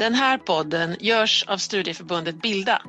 Den 0.00 0.14
här 0.14 0.38
podden 0.38 0.96
görs 1.00 1.44
av 1.48 1.58
studieförbundet 1.58 2.42
Bilda 2.42 2.82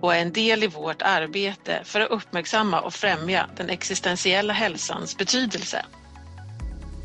och 0.00 0.14
är 0.14 0.22
en 0.22 0.32
del 0.32 0.64
i 0.64 0.66
vårt 0.66 1.02
arbete 1.02 1.80
för 1.84 2.00
att 2.00 2.10
uppmärksamma 2.10 2.80
och 2.80 2.94
främja 2.94 3.48
den 3.56 3.70
existentiella 3.70 4.52
hälsans 4.52 5.16
betydelse. 5.16 5.84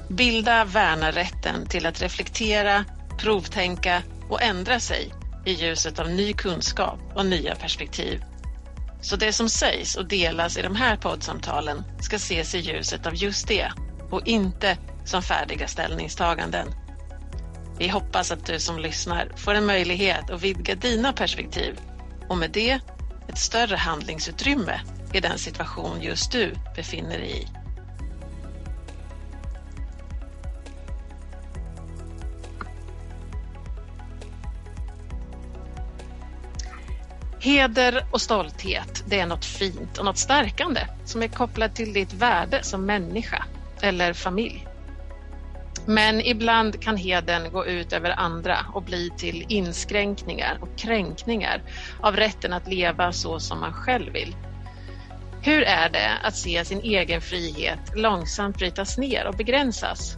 Bilda 0.09 0.66
värnar 0.66 1.11
rätten 1.11 1.68
till 1.68 1.86
att 1.86 2.02
reflektera, 2.02 2.86
provtänka 3.20 4.04
och 4.30 4.41
ändra 4.41 4.80
sig 4.80 5.14
i 5.45 5.54
ljuset 5.54 6.00
av 6.00 6.10
ny 6.10 6.34
kunskap 6.34 7.00
och 7.16 7.26
nya 7.26 7.55
perspektiv. 7.55 8.21
Så 9.02 9.16
det 9.16 9.34
som 9.34 9.50
sägs 9.50 9.96
och 9.96 10.07
delas 10.07 10.57
i 10.57 10.62
de 10.62 10.76
här 10.76 10.96
poddsamtalen 10.96 11.84
ska 12.02 12.16
ses 12.16 12.55
i 12.55 12.60
ljuset 12.60 13.05
av 13.05 13.16
just 13.16 13.48
det 13.48 13.71
och 14.12 14.28
inte 14.28 14.78
som 15.05 15.23
färdiga 15.23 15.68
ställningstaganden. 15.68 16.89
Vi 17.79 17.88
hoppas 17.88 18.32
att 18.32 18.46
du 18.46 18.60
som 18.60 18.79
lyssnar 18.79 19.32
får 19.36 19.54
en 19.54 19.65
möjlighet 19.65 20.29
att 20.29 20.42
vidga 20.42 20.75
dina 20.75 21.14
perspektiv 21.14 21.79
och 22.29 22.38
med 22.38 22.52
det 22.52 22.79
ett 23.29 23.38
större 23.38 23.75
handlingsutrymme 23.75 24.82
i 25.14 25.19
den 25.19 25.38
situation 25.38 26.02
just 26.02 26.32
du 26.32 26.54
befinner 26.75 27.18
dig 27.18 27.42
i. 27.42 27.47
Heder 37.41 38.05
och 38.11 38.22
stolthet, 38.22 39.03
det 39.05 39.19
är 39.19 39.25
något 39.25 39.45
fint 39.45 39.97
och 39.97 40.05
något 40.05 40.17
stärkande 40.17 40.81
som 41.05 41.23
är 41.23 41.27
kopplat 41.27 41.75
till 41.75 41.94
ditt 41.94 42.14
värde 42.14 42.64
som 42.64 42.86
människa 42.86 43.45
eller 43.81 44.14
familj. 44.14 44.67
Men 45.89 46.22
ibland 46.22 46.81
kan 46.81 46.98
heden 46.98 47.52
gå 47.52 47.66
ut 47.66 47.94
över 47.94 48.20
andra 48.20 48.58
och 48.73 48.84
bli 48.84 49.09
till 49.17 49.45
inskränkningar 49.47 50.58
och 50.61 50.77
kränkningar 50.77 51.61
av 52.02 52.16
rätten 52.16 52.53
att 52.53 52.67
leva 52.67 53.11
så 53.11 53.39
som 53.39 53.59
man 53.59 53.73
själv 53.73 54.13
vill. 54.13 54.36
Hur 55.41 55.61
är 55.61 55.89
det 55.89 56.11
att 56.23 56.36
se 56.36 56.66
sin 56.66 56.81
egen 56.81 57.22
frihet 57.22 57.80
långsamt 57.95 58.58
brytas 58.58 58.97
ner 58.97 59.28
och 59.28 59.36
begränsas? 59.36 60.17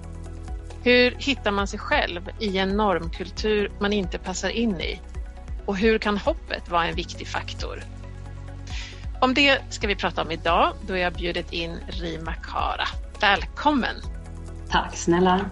Hur 0.84 1.16
hittar 1.20 1.52
man 1.52 1.68
sig 1.68 1.80
själv 1.80 2.30
i 2.40 2.58
en 2.58 2.78
normkultur 2.78 3.72
man 3.80 3.94
inte 3.94 4.18
passar 4.18 4.50
in 4.50 4.82
i? 4.82 5.02
Och 5.66 5.78
hur 5.78 5.98
kan 5.98 6.18
hoppet 6.18 6.70
vara 6.70 6.86
en 6.86 6.96
viktig 6.96 7.28
faktor? 7.28 7.84
Om 9.22 9.34
det 9.34 9.62
ska 9.70 9.88
vi 9.88 9.96
prata 9.96 10.22
om 10.22 10.32
idag 10.32 10.74
då 10.88 10.98
jag 10.98 11.14
bjudit 11.14 11.54
in 11.54 11.78
Rima 11.88 12.34
Kara. 12.34 12.88
Välkommen! 13.22 13.96
Tack 14.70 14.98
snälla! 14.98 15.50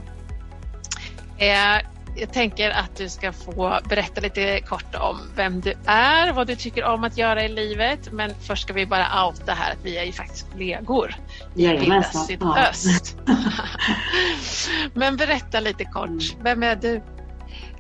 Eh, 1.39 1.81
jag 2.15 2.33
tänker 2.33 2.69
att 2.69 2.95
du 2.97 3.09
ska 3.09 3.31
få 3.31 3.79
berätta 3.89 4.21
lite 4.21 4.61
kort 4.61 4.95
om 4.95 5.17
vem 5.35 5.61
du 5.61 5.73
är, 5.85 6.33
vad 6.33 6.47
du 6.47 6.55
tycker 6.55 6.83
om 6.83 7.03
att 7.03 7.17
göra 7.17 7.43
i 7.43 7.49
livet. 7.49 8.11
Men 8.11 8.31
först 8.47 8.63
ska 8.63 8.73
vi 8.73 8.85
bara 8.85 9.27
outa 9.27 9.53
här 9.53 9.71
att 9.71 9.85
vi 9.85 9.97
är 9.97 10.03
ju 10.03 10.11
faktiskt 10.11 10.51
kollegor 10.51 11.15
i 11.55 11.67
Bilda 11.67 12.03
Sydöst. 12.03 13.17
Ja. 13.25 13.35
Men 14.93 15.17
berätta 15.17 15.59
lite 15.59 15.85
kort, 15.85 16.35
vem 16.43 16.63
är 16.63 16.75
du? 16.75 17.01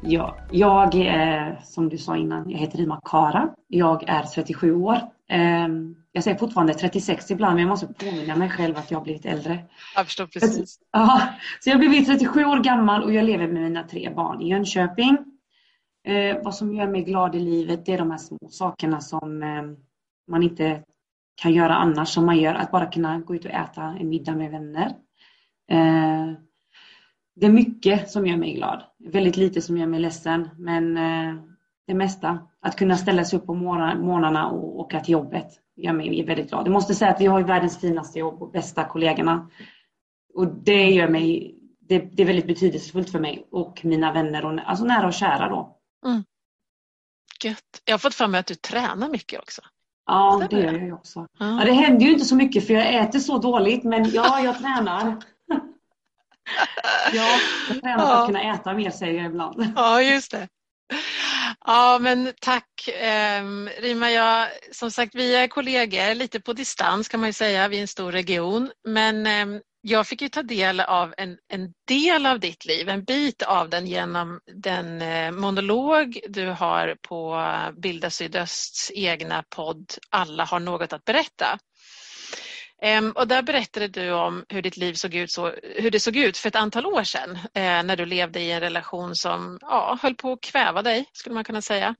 Ja, 0.01 0.37
jag 0.51 0.95
är 0.95 1.61
som 1.63 1.89
du 1.89 1.97
sa 1.97 2.17
innan, 2.17 2.49
jag 2.49 2.59
heter 2.59 2.77
Rima 2.77 3.01
Kara. 3.03 3.49
Jag 3.67 4.09
är 4.09 4.23
37 4.23 4.75
år. 4.75 4.99
Jag 6.11 6.23
säger 6.23 6.37
fortfarande 6.37 6.73
36 6.73 7.31
ibland, 7.31 7.55
men 7.55 7.61
jag 7.61 7.69
måste 7.69 7.87
påminna 7.87 8.35
mig 8.35 8.49
själv 8.49 8.77
att 8.77 8.91
jag 8.91 8.97
har 8.97 9.03
blivit 9.03 9.25
äldre. 9.25 9.65
Jag 9.95 10.05
förstår 10.05 10.25
precis. 10.25 10.79
Ja, 10.91 11.21
så 11.59 11.69
jag 11.69 11.79
blivit 11.79 12.07
37 12.07 12.45
år 12.45 12.59
gammal 12.59 13.03
och 13.03 13.13
jag 13.13 13.25
lever 13.25 13.47
med 13.47 13.61
mina 13.61 13.83
tre 13.83 14.09
barn 14.15 14.41
i 14.41 14.49
Jönköping. 14.49 15.17
Eh, 16.07 16.43
vad 16.43 16.55
som 16.55 16.73
gör 16.73 16.87
mig 16.87 17.03
glad 17.03 17.35
i 17.35 17.39
livet, 17.39 17.85
det 17.85 17.93
är 17.93 17.97
de 17.97 18.11
här 18.11 18.17
små 18.17 18.37
sakerna 18.49 19.01
som 19.01 19.43
eh, 19.43 19.63
man 20.27 20.43
inte 20.43 20.83
kan 21.41 21.53
göra 21.53 21.75
annars, 21.75 22.09
som 22.09 22.25
man 22.25 22.37
gör. 22.37 22.55
Att 22.55 22.71
bara 22.71 22.85
kunna 22.85 23.19
gå 23.19 23.35
ut 23.35 23.45
och 23.45 23.51
äta 23.51 23.81
en 23.81 24.09
middag 24.09 24.35
med 24.35 24.51
vänner. 24.51 24.85
Eh, 25.71 26.33
det 27.35 27.45
är 27.45 27.49
mycket 27.49 28.09
som 28.09 28.27
gör 28.27 28.37
mig 28.37 28.53
glad. 28.53 28.83
Väldigt 28.99 29.37
lite 29.37 29.61
som 29.61 29.77
gör 29.77 29.87
mig 29.87 29.99
ledsen, 29.99 30.49
men 30.57 30.93
det 31.87 31.93
mesta. 31.93 32.39
Att 32.61 32.75
kunna 32.75 32.97
ställa 32.97 33.23
sig 33.23 33.39
upp 33.39 33.45
på 33.45 33.53
morgnarna 33.53 34.49
och 34.49 34.79
åka 34.79 34.99
till 34.99 35.11
jobbet 35.11 35.47
gör 35.83 35.93
mig 35.93 36.23
väldigt 36.25 36.49
glad. 36.49 36.67
Jag 36.67 36.73
måste 36.73 36.95
säga 36.95 37.11
att 37.11 37.21
vi 37.21 37.25
har 37.25 37.41
världens 37.41 37.79
finaste 37.79 38.19
jobb 38.19 38.41
och 38.41 38.51
bästa 38.51 38.83
kollegorna. 38.83 39.49
Och 40.33 40.47
det 40.47 40.89
gör 40.89 41.07
mig, 41.07 41.55
det, 41.79 41.99
det 41.99 42.23
är 42.23 42.27
väldigt 42.27 42.47
betydelsefullt 42.47 43.09
för 43.09 43.19
mig 43.19 43.47
och 43.51 43.81
mina 43.83 44.13
vänner, 44.13 44.45
och, 44.45 44.59
alltså 44.65 44.85
nära 44.85 45.07
och 45.07 45.13
kära 45.13 45.49
då. 45.49 45.77
Mm. 46.05 46.23
Gött. 47.43 47.81
Jag 47.85 47.93
har 47.93 47.99
fått 47.99 48.15
för 48.15 48.27
mig 48.27 48.39
att 48.39 48.47
du 48.47 48.55
tränar 48.55 49.09
mycket 49.09 49.39
också. 49.39 49.61
Ja, 50.05 50.47
det 50.49 50.59
gör 50.59 50.73
jag 50.73 50.97
också. 50.97 51.27
Ja. 51.39 51.59
ja. 51.59 51.65
det 51.65 51.73
händer 51.73 52.05
ju 52.05 52.11
inte 52.11 52.25
så 52.25 52.35
mycket 52.35 52.67
för 52.67 52.73
jag 52.73 52.95
äter 52.95 53.19
så 53.19 53.37
dåligt, 53.37 53.83
men 53.83 54.09
ja, 54.09 54.39
jag 54.39 54.59
tränar. 54.59 55.05
ja, 57.13 57.27
jag 57.69 57.81
tränar 57.81 58.07
för 58.07 58.21
att 58.21 58.25
kunna 58.25 58.53
äta 58.53 58.73
mer 58.73 58.89
säger 58.89 59.13
jag 59.13 59.25
ibland. 59.25 59.73
Ja, 59.75 60.01
just 60.01 60.31
det. 60.31 60.47
Ja, 61.65 61.99
men 62.01 62.33
tack 62.41 62.89
ehm, 62.93 63.69
Rima. 63.79 64.11
Jag, 64.11 64.47
som 64.71 64.91
sagt, 64.91 65.15
vi 65.15 65.35
är 65.35 65.47
kollegor 65.47 66.15
lite 66.15 66.39
på 66.39 66.53
distans 66.53 67.07
kan 67.07 67.19
man 67.19 67.29
ju 67.29 67.33
säga. 67.33 67.67
Vi 67.67 67.77
är 67.77 67.81
en 67.81 67.87
stor 67.87 68.11
region. 68.11 68.71
Men 68.87 69.27
ehm, 69.27 69.61
jag 69.81 70.07
fick 70.07 70.21
ju 70.21 70.29
ta 70.29 70.43
del 70.43 70.79
av 70.79 71.13
en, 71.17 71.37
en, 71.47 71.73
del 71.87 72.25
av 72.25 72.39
ditt 72.39 72.65
liv, 72.65 72.89
en 72.89 73.03
bit 73.03 73.41
av 73.41 73.69
den 73.69 73.87
genom 73.87 74.39
den 74.53 75.01
eh, 75.01 75.31
monolog 75.31 76.19
du 76.29 76.47
har 76.47 76.97
på 77.01 77.43
Bilda 77.77 78.09
Sydösts 78.09 78.91
egna 78.95 79.43
podd 79.49 79.85
Alla 80.09 80.45
har 80.45 80.59
något 80.59 80.93
att 80.93 81.05
berätta. 81.05 81.59
Ehm, 82.81 83.11
och 83.11 83.27
där 83.27 83.41
berättade 83.41 83.87
du 83.87 84.11
om 84.11 84.45
hur 84.49 84.61
ditt 84.61 84.77
liv 84.77 84.93
såg 84.93 85.15
ut, 85.15 85.31
så, 85.31 85.53
hur 85.75 85.91
det 85.91 85.99
såg 85.99 86.15
ut 86.15 86.37
för 86.37 86.49
ett 86.49 86.55
antal 86.55 86.85
år 86.85 87.03
sedan 87.03 87.39
eh, 87.53 87.83
när 87.83 87.95
du 87.95 88.05
levde 88.05 88.39
i 88.39 88.51
en 88.51 88.59
relation 88.59 89.15
som 89.15 89.57
ja, 89.61 89.97
höll 90.01 90.15
på 90.15 90.31
att 90.31 90.41
kväva 90.41 90.81
dig, 90.81 91.05
skulle 91.13 91.35
man 91.35 91.43
kunna 91.43 91.61
säga. 91.61 91.95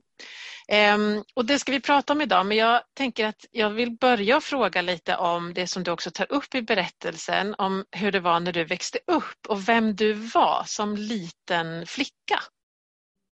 Ehm, 0.67 1.23
och 1.35 1.45
det 1.45 1.59
ska 1.59 1.71
vi 1.71 1.79
prata 1.79 2.13
om 2.13 2.21
idag, 2.21 2.45
men 2.45 2.57
jag 2.57 2.81
tänker 2.93 3.27
att 3.27 3.45
jag 3.51 3.69
vill 3.69 3.91
börja 3.91 4.41
fråga 4.41 4.81
lite 4.81 5.15
om 5.15 5.53
det 5.53 5.67
som 5.67 5.83
du 5.83 5.91
också 5.91 6.11
tar 6.11 6.31
upp 6.31 6.55
i 6.55 6.61
berättelsen, 6.61 7.55
om 7.57 7.85
hur 7.91 8.11
det 8.11 8.19
var 8.19 8.39
när 8.39 8.51
du 8.51 8.63
växte 8.63 8.99
upp 9.07 9.47
och 9.47 9.69
vem 9.69 9.95
du 9.95 10.13
var 10.13 10.63
som 10.65 10.95
liten 10.95 11.85
flicka. 11.85 12.39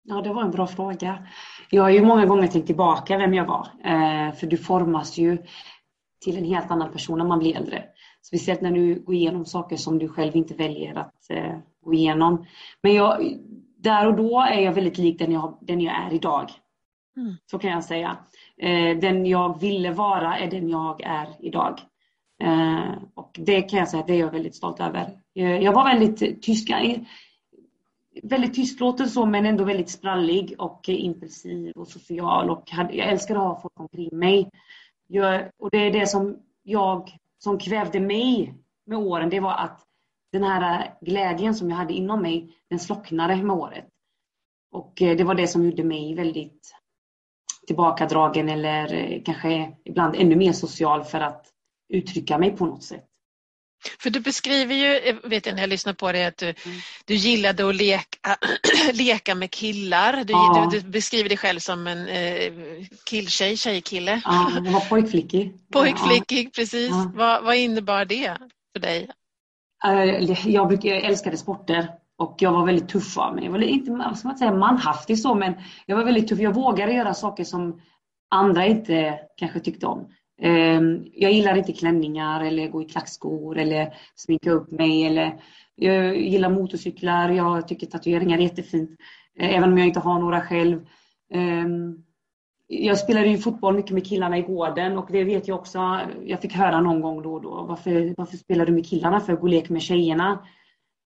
Ja, 0.03 0.21
det 0.21 0.33
var 0.33 0.41
en 0.41 0.51
bra 0.51 0.67
fråga. 0.67 1.27
Jag 1.69 1.83
har 1.83 1.89
ju 1.89 2.01
många 2.01 2.25
gånger 2.25 2.47
tänkt 2.47 2.65
tillbaka 2.67 3.17
vem 3.17 3.33
jag 3.33 3.45
var, 3.45 3.67
eh, 3.85 4.35
för 4.35 4.47
du 4.47 4.57
formas 4.57 5.17
ju 5.17 5.37
till 6.23 6.37
en 6.37 6.45
helt 6.45 6.71
annan 6.71 6.91
person 6.91 7.17
när 7.17 7.25
man 7.25 7.39
blir 7.39 7.57
äldre. 7.57 7.83
Speciellt 8.21 8.61
när 8.61 8.71
du 8.71 8.99
går 8.99 9.15
igenom 9.15 9.45
saker 9.45 9.77
som 9.77 9.99
du 9.99 10.07
själv 10.07 10.35
inte 10.35 10.53
väljer 10.53 10.95
att 10.95 11.29
eh, 11.29 11.57
gå 11.81 11.93
igenom. 11.93 12.45
Men 12.81 12.93
jag, 12.93 13.37
där 13.77 14.07
och 14.07 14.15
då 14.15 14.41
är 14.41 14.61
jag 14.61 14.73
väldigt 14.73 14.97
lik 14.97 15.19
den 15.19 15.31
jag, 15.31 15.57
den 15.61 15.81
jag 15.81 15.95
är 15.95 16.13
idag. 16.13 16.49
Mm. 17.17 17.35
Så 17.45 17.59
kan 17.59 17.71
jag 17.71 17.83
säga. 17.83 18.17
Eh, 18.57 18.97
den 18.97 19.25
jag 19.25 19.61
ville 19.61 19.91
vara 19.91 20.37
är 20.37 20.51
den 20.51 20.69
jag 20.69 21.01
är 21.01 21.27
idag. 21.39 21.79
Eh, 22.43 22.91
och 23.13 23.39
det 23.39 23.61
kan 23.61 23.79
jag 23.79 23.89
säga 23.89 24.03
det 24.07 24.13
är 24.13 24.19
jag 24.19 24.31
väldigt 24.31 24.55
stolt 24.55 24.79
över. 24.79 25.09
Eh, 25.35 25.57
jag 25.57 25.73
var 25.73 25.83
väldigt 25.83 26.43
tysk, 26.43 26.71
väldigt 28.23 28.53
tystlåten 28.53 29.09
så 29.09 29.25
men 29.25 29.45
ändå 29.45 29.63
väldigt 29.63 29.89
sprallig 29.89 30.55
och 30.57 30.89
impulsiv 30.89 31.71
och 31.75 31.87
social 31.87 32.49
och 32.49 32.71
hade, 32.71 32.93
jag 32.93 33.07
älskade 33.07 33.39
att 33.39 33.45
ha 33.45 33.61
folk 33.61 33.79
omkring 33.79 34.17
mig. 34.19 34.49
Jag, 35.07 35.49
och 35.57 35.69
det 35.71 35.77
är 35.77 35.91
det 35.91 36.07
som 36.07 36.37
jag, 36.63 37.17
som 37.43 37.59
kvävde 37.59 37.99
mig 37.99 38.53
med 38.85 38.97
åren, 38.97 39.29
det 39.29 39.39
var 39.39 39.53
att 39.53 39.83
den 40.31 40.43
här 40.43 40.93
glädjen 41.01 41.55
som 41.55 41.69
jag 41.69 41.77
hade 41.77 41.93
inom 41.93 42.21
mig, 42.21 42.55
den 42.69 42.79
slocknade 42.79 43.35
med 43.35 43.55
året. 43.55 43.87
Och 44.71 45.01
eh, 45.01 45.17
det 45.17 45.23
var 45.23 45.35
det 45.35 45.47
som 45.47 45.65
gjorde 45.65 45.83
mig 45.83 46.15
väldigt 46.15 46.75
tillbakadragen 47.67 48.49
eller 48.49 48.93
eh, 48.93 49.21
kanske 49.25 49.75
ibland 49.85 50.15
ännu 50.15 50.35
mer 50.35 50.51
social 50.51 51.03
för 51.03 51.19
att 51.19 51.47
uttrycka 51.89 52.37
mig 52.37 52.57
på 52.57 52.65
något 52.65 52.83
sätt. 52.83 53.05
För 53.99 54.09
du 54.09 54.19
beskriver 54.19 54.75
ju, 54.75 55.19
vet 55.23 55.45
jag 55.45 55.55
när 55.55 55.61
jag 55.61 55.69
lyssnar 55.69 55.93
på 55.93 56.11
dig, 56.11 56.25
att 56.25 56.37
du, 56.37 56.45
mm. 56.45 56.77
du 57.05 57.15
gillade 57.15 57.69
att 57.69 57.75
leka, 57.75 58.37
leka 58.93 59.35
med 59.35 59.51
killar. 59.51 60.23
Du, 60.23 60.33
ja. 60.33 60.69
du, 60.71 60.79
du, 60.79 60.87
beskriver 60.87 61.29
dig 61.29 61.37
själv 61.37 61.59
som 61.59 61.87
en 61.87 62.07
eh, 62.07 62.53
killtjej, 63.05 63.57
tjejkille. 63.57 64.21
Ja, 64.25 64.51
jag 64.55 64.71
var 64.71 64.89
pojkflickig. 64.89 65.53
Pojkflickig, 65.73 66.45
ja. 66.45 66.51
precis. 66.55 66.89
Ja. 66.89 67.11
Vad, 67.15 67.43
vad 67.43 67.55
innebar 67.55 68.05
det 68.05 68.37
för 68.73 68.79
dig? 68.79 69.09
Eh, 69.85 70.49
jag, 70.51 70.67
brukar, 70.67 70.89
jag 70.89 71.03
älskade 71.03 71.37
sporter 71.37 71.87
och 72.17 72.35
jag 72.39 72.51
var 72.51 72.65
väldigt 72.65 72.89
tuff 72.89 73.17
av 73.17 73.35
mig. 73.35 73.45
Jag 73.45 73.51
var 73.51 73.61
inte 73.61 73.91
vad 73.91 74.17
ska 74.17 74.27
man 74.27 74.37
säga, 74.37 74.53
manhaftig 74.53 75.19
så, 75.19 75.35
men 75.35 75.53
jag 75.85 75.95
var 75.95 76.03
väldigt 76.03 76.27
tuff. 76.27 76.39
Jag 76.39 76.53
vågade 76.53 76.93
göra 76.93 77.13
saker 77.13 77.43
som 77.43 77.81
andra 78.29 78.65
inte 78.65 79.19
kanske 79.37 79.59
tyckte 79.59 79.85
om. 79.85 80.09
Ehm, 80.43 81.05
jag 81.13 81.31
gillar 81.31 81.55
inte 81.55 81.73
klänningar 81.73 82.43
eller 82.43 82.67
gå 82.67 82.81
i 82.81 82.85
klackskor 82.85 83.57
eller 83.57 83.93
sminka 84.15 84.51
upp 84.51 84.71
mig 84.71 85.05
eller 85.05 85.41
Jag 85.75 86.17
gillar 86.17 86.49
motorcyklar, 86.49 87.29
jag 87.29 87.67
tycker 87.67 87.87
tatueringar 87.87 88.37
är 88.37 88.41
jättefint. 88.41 88.89
Eh, 89.39 89.55
även 89.55 89.71
om 89.71 89.77
jag 89.77 89.87
inte 89.87 89.99
har 89.99 90.19
några 90.19 90.41
själv. 90.41 90.87
Ehm, 91.33 92.03
jag 92.67 92.97
spelade 92.97 93.27
ju 93.27 93.37
fotboll 93.37 93.75
mycket 93.75 93.91
med 93.91 94.05
killarna 94.05 94.37
i 94.37 94.41
gården 94.41 94.97
och 94.97 95.07
det 95.11 95.23
vet 95.23 95.47
jag 95.47 95.59
också. 95.59 95.99
Jag 96.25 96.41
fick 96.41 96.53
höra 96.53 96.81
någon 96.81 97.01
gång 97.01 97.21
då 97.21 97.33
och 97.33 97.41
då. 97.41 97.65
Varför, 97.69 98.13
varför 98.17 98.37
spelar 98.37 98.65
du 98.65 98.71
med 98.71 98.85
killarna 98.85 99.19
för 99.19 99.33
att 99.33 99.39
gå 99.39 99.45
och 99.45 99.49
leka 99.49 99.73
med 99.73 99.81
tjejerna? 99.81 100.39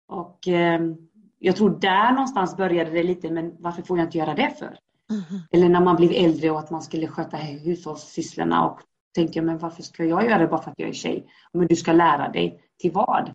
Och 0.09 0.49
ehm, 0.49 0.97
jag 1.39 1.57
tror 1.57 1.81
där 1.81 2.13
någonstans 2.13 2.57
började 2.57 2.91
det 2.91 3.03
lite, 3.03 3.31
men 3.31 3.57
varför 3.59 3.83
får 3.83 3.99
jag 3.99 4.07
inte 4.07 4.19
göra 4.19 4.35
det 4.35 4.51
för? 4.59 4.79
Mm. 5.11 5.43
Eller 5.53 5.69
när 5.69 5.81
man 5.81 5.97
blev 5.97 6.11
äldre 6.15 6.51
och 6.51 6.59
att 6.59 6.71
man 6.71 6.83
skulle 6.83 7.07
sköta 7.07 7.37
hushållssysslorna 7.37 8.67
och 8.67 8.81
tänkte 9.15 9.39
jag, 9.39 9.47
men 9.47 9.59
varför 9.59 9.83
ska 9.83 10.05
jag 10.05 10.25
göra 10.25 10.39
det 10.39 10.47
bara 10.47 10.63
för 10.63 10.71
att 10.71 10.79
jag 10.79 10.89
är 10.89 10.93
tjej? 10.93 11.27
Men 11.53 11.67
du 11.67 11.77
ska 11.77 11.93
lära 11.93 12.29
dig 12.29 12.61
till 12.79 12.93
vad? 12.93 13.33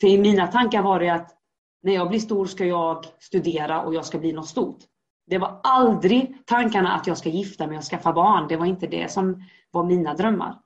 För 0.00 0.08
i 0.08 0.18
mina 0.18 0.46
tankar 0.46 0.82
var 0.82 1.00
det 1.00 1.08
att 1.10 1.36
när 1.82 1.94
jag 1.94 2.08
blir 2.08 2.20
stor 2.20 2.46
ska 2.46 2.64
jag 2.64 3.04
studera 3.18 3.82
och 3.82 3.94
jag 3.94 4.04
ska 4.04 4.18
bli 4.18 4.32
något 4.32 4.48
stort. 4.48 4.78
Det 5.26 5.38
var 5.38 5.60
aldrig 5.62 6.46
tankarna 6.46 6.92
att 6.92 7.06
jag 7.06 7.18
ska 7.18 7.28
gifta 7.28 7.66
mig 7.66 7.78
och 7.78 7.84
skaffa 7.84 8.12
barn. 8.12 8.48
Det 8.48 8.56
var 8.56 8.66
inte 8.66 8.86
det 8.86 9.12
som 9.12 9.44
var 9.70 9.84
mina 9.84 10.14
drömmar. 10.14 10.58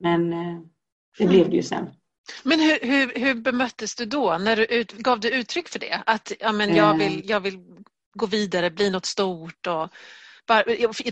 Men 0.00 0.32
eh, 0.32 0.60
det 1.18 1.26
blev 1.26 1.50
det 1.50 1.56
ju 1.56 1.62
sen. 1.62 1.90
Men 2.44 2.60
hur, 2.60 2.78
hur, 2.82 3.20
hur 3.20 3.34
bemöttes 3.34 3.94
du 3.94 4.06
då? 4.06 4.38
När 4.38 4.56
du 4.56 4.64
ut, 4.64 4.92
gav 4.92 5.20
du 5.20 5.30
uttryck 5.30 5.68
för 5.68 5.78
det? 5.78 6.02
Att 6.06 6.32
ja, 6.40 6.52
men 6.52 6.74
jag, 6.74 6.90
eh. 6.90 6.96
vill, 6.96 7.22
jag 7.28 7.40
vill 7.40 7.58
gå 8.14 8.26
vidare, 8.26 8.70
bli 8.70 8.90
något 8.90 9.06
stort? 9.06 9.66
Och, 9.66 9.88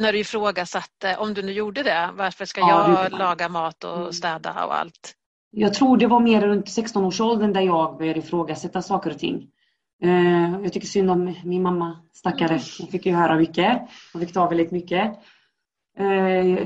när 0.00 0.12
du 0.12 0.18
ifrågasatte, 0.18 1.16
om 1.16 1.34
du 1.34 1.42
nu 1.42 1.52
gjorde 1.52 1.82
det, 1.82 2.10
varför 2.14 2.44
ska 2.44 2.60
ja, 2.60 3.04
jag 3.10 3.18
laga 3.18 3.48
mat 3.48 3.84
och 3.84 3.96
mm. 3.96 4.12
städa 4.12 4.64
och 4.64 4.76
allt? 4.76 5.14
Jag 5.50 5.74
tror 5.74 5.96
det 5.96 6.06
var 6.06 6.20
mer 6.20 6.40
runt 6.40 6.66
16-årsåldern 6.66 7.52
där 7.52 7.60
jag 7.60 7.98
började 7.98 8.18
ifrågasätta 8.18 8.82
saker 8.82 9.10
och 9.10 9.18
ting. 9.18 9.50
Eh, 10.02 10.60
jag 10.62 10.72
tycker 10.72 10.86
synd 10.86 11.10
om 11.10 11.34
min 11.44 11.62
mamma, 11.62 12.00
stackare. 12.12 12.48
Mm. 12.48 12.62
Hon 12.78 12.88
fick 12.88 13.06
ju 13.06 13.12
höra 13.12 13.36
mycket. 13.36 13.82
Hon 14.12 14.22
fick 14.22 14.32
ta 14.32 14.48
väldigt 14.48 14.70
mycket. 14.70 15.18
Eh, 15.98 16.06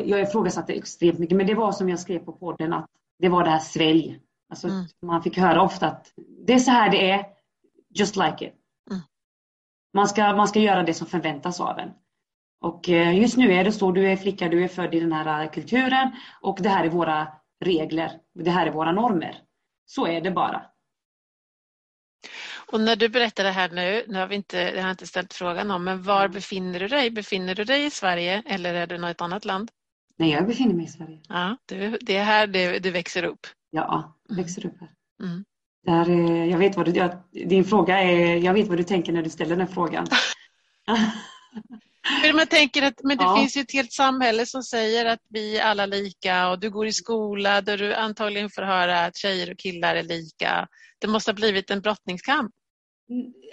jag 0.09 0.21
ifrågasatte 0.21 0.73
extremt 0.73 1.19
mycket, 1.19 1.37
men 1.37 1.47
det 1.47 1.55
var 1.55 1.73
som 1.73 1.89
jag 1.89 2.01
skrev 2.01 2.19
på 2.19 2.33
podden 2.33 2.73
att 2.73 2.91
det 3.19 3.29
var 3.29 3.45
det 3.45 3.51
här 3.51 3.59
svälj. 3.59 4.21
Alltså, 4.51 4.69
mm. 4.69 4.85
Man 5.03 5.23
fick 5.23 5.39
höra 5.39 5.63
ofta 5.63 5.87
att 5.87 6.13
det 6.47 6.53
är 6.53 6.59
så 6.59 6.71
här 6.71 6.91
det 6.91 7.11
är, 7.11 7.27
just 7.95 8.17
like 8.17 8.47
it. 8.47 8.55
Mm. 8.91 9.03
Man, 9.95 10.09
ska, 10.09 10.37
man 10.37 10.49
ska 10.49 10.61
göra 10.61 10.83
det 10.83 10.95
som 10.95 11.07
förväntas 11.07 11.61
av 11.61 11.79
en. 11.79 11.91
Och 12.61 12.89
eh, 12.89 13.21
just 13.21 13.37
nu 13.37 13.53
är 13.53 13.65
det 13.65 13.73
så, 13.73 13.93
du 13.93 14.11
är 14.11 14.17
flicka, 14.17 14.49
du 14.49 14.65
är 14.65 14.69
född 14.69 14.95
i 14.95 15.01
den 15.01 15.13
här 15.13 15.53
kulturen 15.53 16.11
och 16.41 16.59
det 16.61 16.69
här 16.69 16.85
är 16.85 16.91
våra 16.91 17.29
regler, 17.65 18.13
det 18.35 18.51
här 18.51 18.67
är 18.67 18.71
våra 18.71 18.93
normer. 18.93 19.39
Så 19.87 20.07
är 20.07 20.21
det 20.21 20.31
bara. 20.31 20.63
Och 22.73 22.81
när 22.81 22.97
du 22.97 23.09
berättar 23.09 23.45
det 23.45 23.51
här 23.51 23.71
nu, 23.71 24.05
nu 24.09 24.19
har 24.19 24.27
vi 24.27 24.35
inte, 24.35 24.59
jag 24.59 24.83
har 24.83 24.91
inte 24.91 25.07
ställt 25.07 25.35
frågan 25.35 25.71
om, 25.71 25.85
men 25.85 26.03
var 26.03 26.21
mm. 26.21 26.33
befinner 26.33 26.81
du 26.81 26.89
dig? 26.89 27.11
Befinner 27.11 27.55
du 27.55 27.65
dig 27.65 27.85
i 27.85 27.91
Sverige 27.91 28.43
eller 28.47 28.75
är 28.75 28.87
du 28.87 28.99
något 28.99 29.21
annat 29.21 29.45
land? 29.45 29.71
Nej, 30.17 30.31
jag 30.31 30.47
befinner 30.47 30.75
mig 30.75 30.85
i 30.85 30.89
Sverige. 30.89 31.21
Ja, 31.29 31.57
du, 31.67 31.99
det 32.01 32.17
är 32.17 32.25
här 32.25 32.47
du, 32.47 32.79
du 32.79 32.91
växer 32.91 33.23
upp? 33.23 33.47
Ja, 33.71 34.17
jag 34.29 34.37
växer 34.37 34.67
upp 34.67 34.81
här. 34.81 34.91
Mm. 35.23 35.45
Där, 35.87 36.11
jag 36.45 36.59
vet 36.59 36.77
vad 36.77 36.87
du, 36.87 36.93
jag, 36.93 37.11
din 37.31 37.65
fråga 37.65 38.01
är, 38.01 38.37
jag 38.37 38.55
vet 38.55 38.69
vad 38.69 38.77
du 38.79 38.85
tänker 38.85 39.13
när 39.13 39.23
du 39.23 39.31
ställer 39.31 39.57
den 39.57 39.69
frågan. 39.69 40.07
För 42.23 42.33
man 42.33 42.47
tänker 42.47 42.83
att 42.83 43.01
men 43.03 43.17
det 43.17 43.25
ja. 43.25 43.37
finns 43.37 43.57
ju 43.57 43.61
ett 43.61 43.73
helt 43.73 43.93
samhälle 43.93 44.47
som 44.47 44.63
säger 44.63 45.07
att 45.07 45.21
vi 45.29 45.59
är 45.59 45.65
alla 45.65 45.87
lika 45.87 46.51
och 46.51 46.61
du 46.61 46.71
går 46.71 46.87
i 46.87 46.93
skola 46.93 47.61
där 47.61 47.79
du 47.79 47.95
antagligen 47.95 48.51
får 48.51 48.63
höra 48.63 49.05
att 49.05 49.17
tjejer 49.17 49.51
och 49.51 49.59
killar 49.59 49.97
är 49.97 50.03
lika. 50.03 50.69
Det 50.99 51.09
måste 51.09 51.31
ha 51.31 51.35
blivit 51.35 51.71
en 51.71 51.81
brottningskamp. 51.81 52.51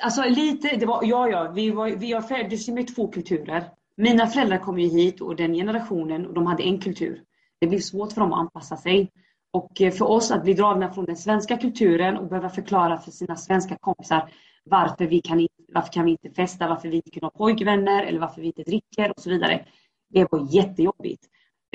Alltså 0.01 0.23
lite, 0.23 0.75
det 0.75 0.85
var, 0.85 1.03
ja 1.03 1.29
ja, 1.29 1.51
vi, 1.51 1.69
var, 1.69 1.89
vi 1.89 2.11
har 2.11 2.21
föddes 2.21 2.67
med 2.67 2.95
två 2.95 3.07
kulturer. 3.07 3.63
Mina 3.97 4.27
föräldrar 4.27 4.57
kom 4.57 4.79
ju 4.79 4.89
hit 4.89 5.21
och 5.21 5.35
den 5.35 5.53
generationen 5.53 6.25
och 6.25 6.33
de 6.33 6.45
hade 6.45 6.63
en 6.63 6.81
kultur. 6.81 7.21
Det 7.59 7.67
blev 7.67 7.79
svårt 7.79 8.13
för 8.13 8.21
dem 8.21 8.33
att 8.33 8.39
anpassa 8.39 8.77
sig. 8.77 9.11
Och 9.53 9.81
eh, 9.81 9.91
för 9.91 10.05
oss 10.05 10.31
att 10.31 10.43
bli 10.43 10.53
dragna 10.53 10.93
från 10.93 11.05
den 11.05 11.17
svenska 11.17 11.57
kulturen 11.57 12.17
och 12.17 12.27
behöva 12.29 12.49
förklara 12.49 12.97
för 12.97 13.11
sina 13.11 13.35
svenska 13.35 13.77
kompisar 13.79 14.29
varför 14.65 15.05
vi 15.05 15.21
kan, 15.21 15.47
varför 15.73 15.93
kan 15.93 16.05
vi 16.05 16.11
inte 16.11 16.29
festa, 16.29 16.67
varför 16.67 16.89
vi 16.89 16.95
inte 16.95 17.09
kan 17.09 17.23
ha 17.23 17.29
pojkvänner 17.29 18.03
eller 18.03 18.19
varför 18.19 18.41
vi 18.41 18.47
inte 18.47 18.63
dricker 18.63 19.13
och 19.17 19.21
så 19.21 19.29
vidare. 19.29 19.65
Det 20.09 20.27
var 20.31 20.55
jättejobbigt. 20.55 21.25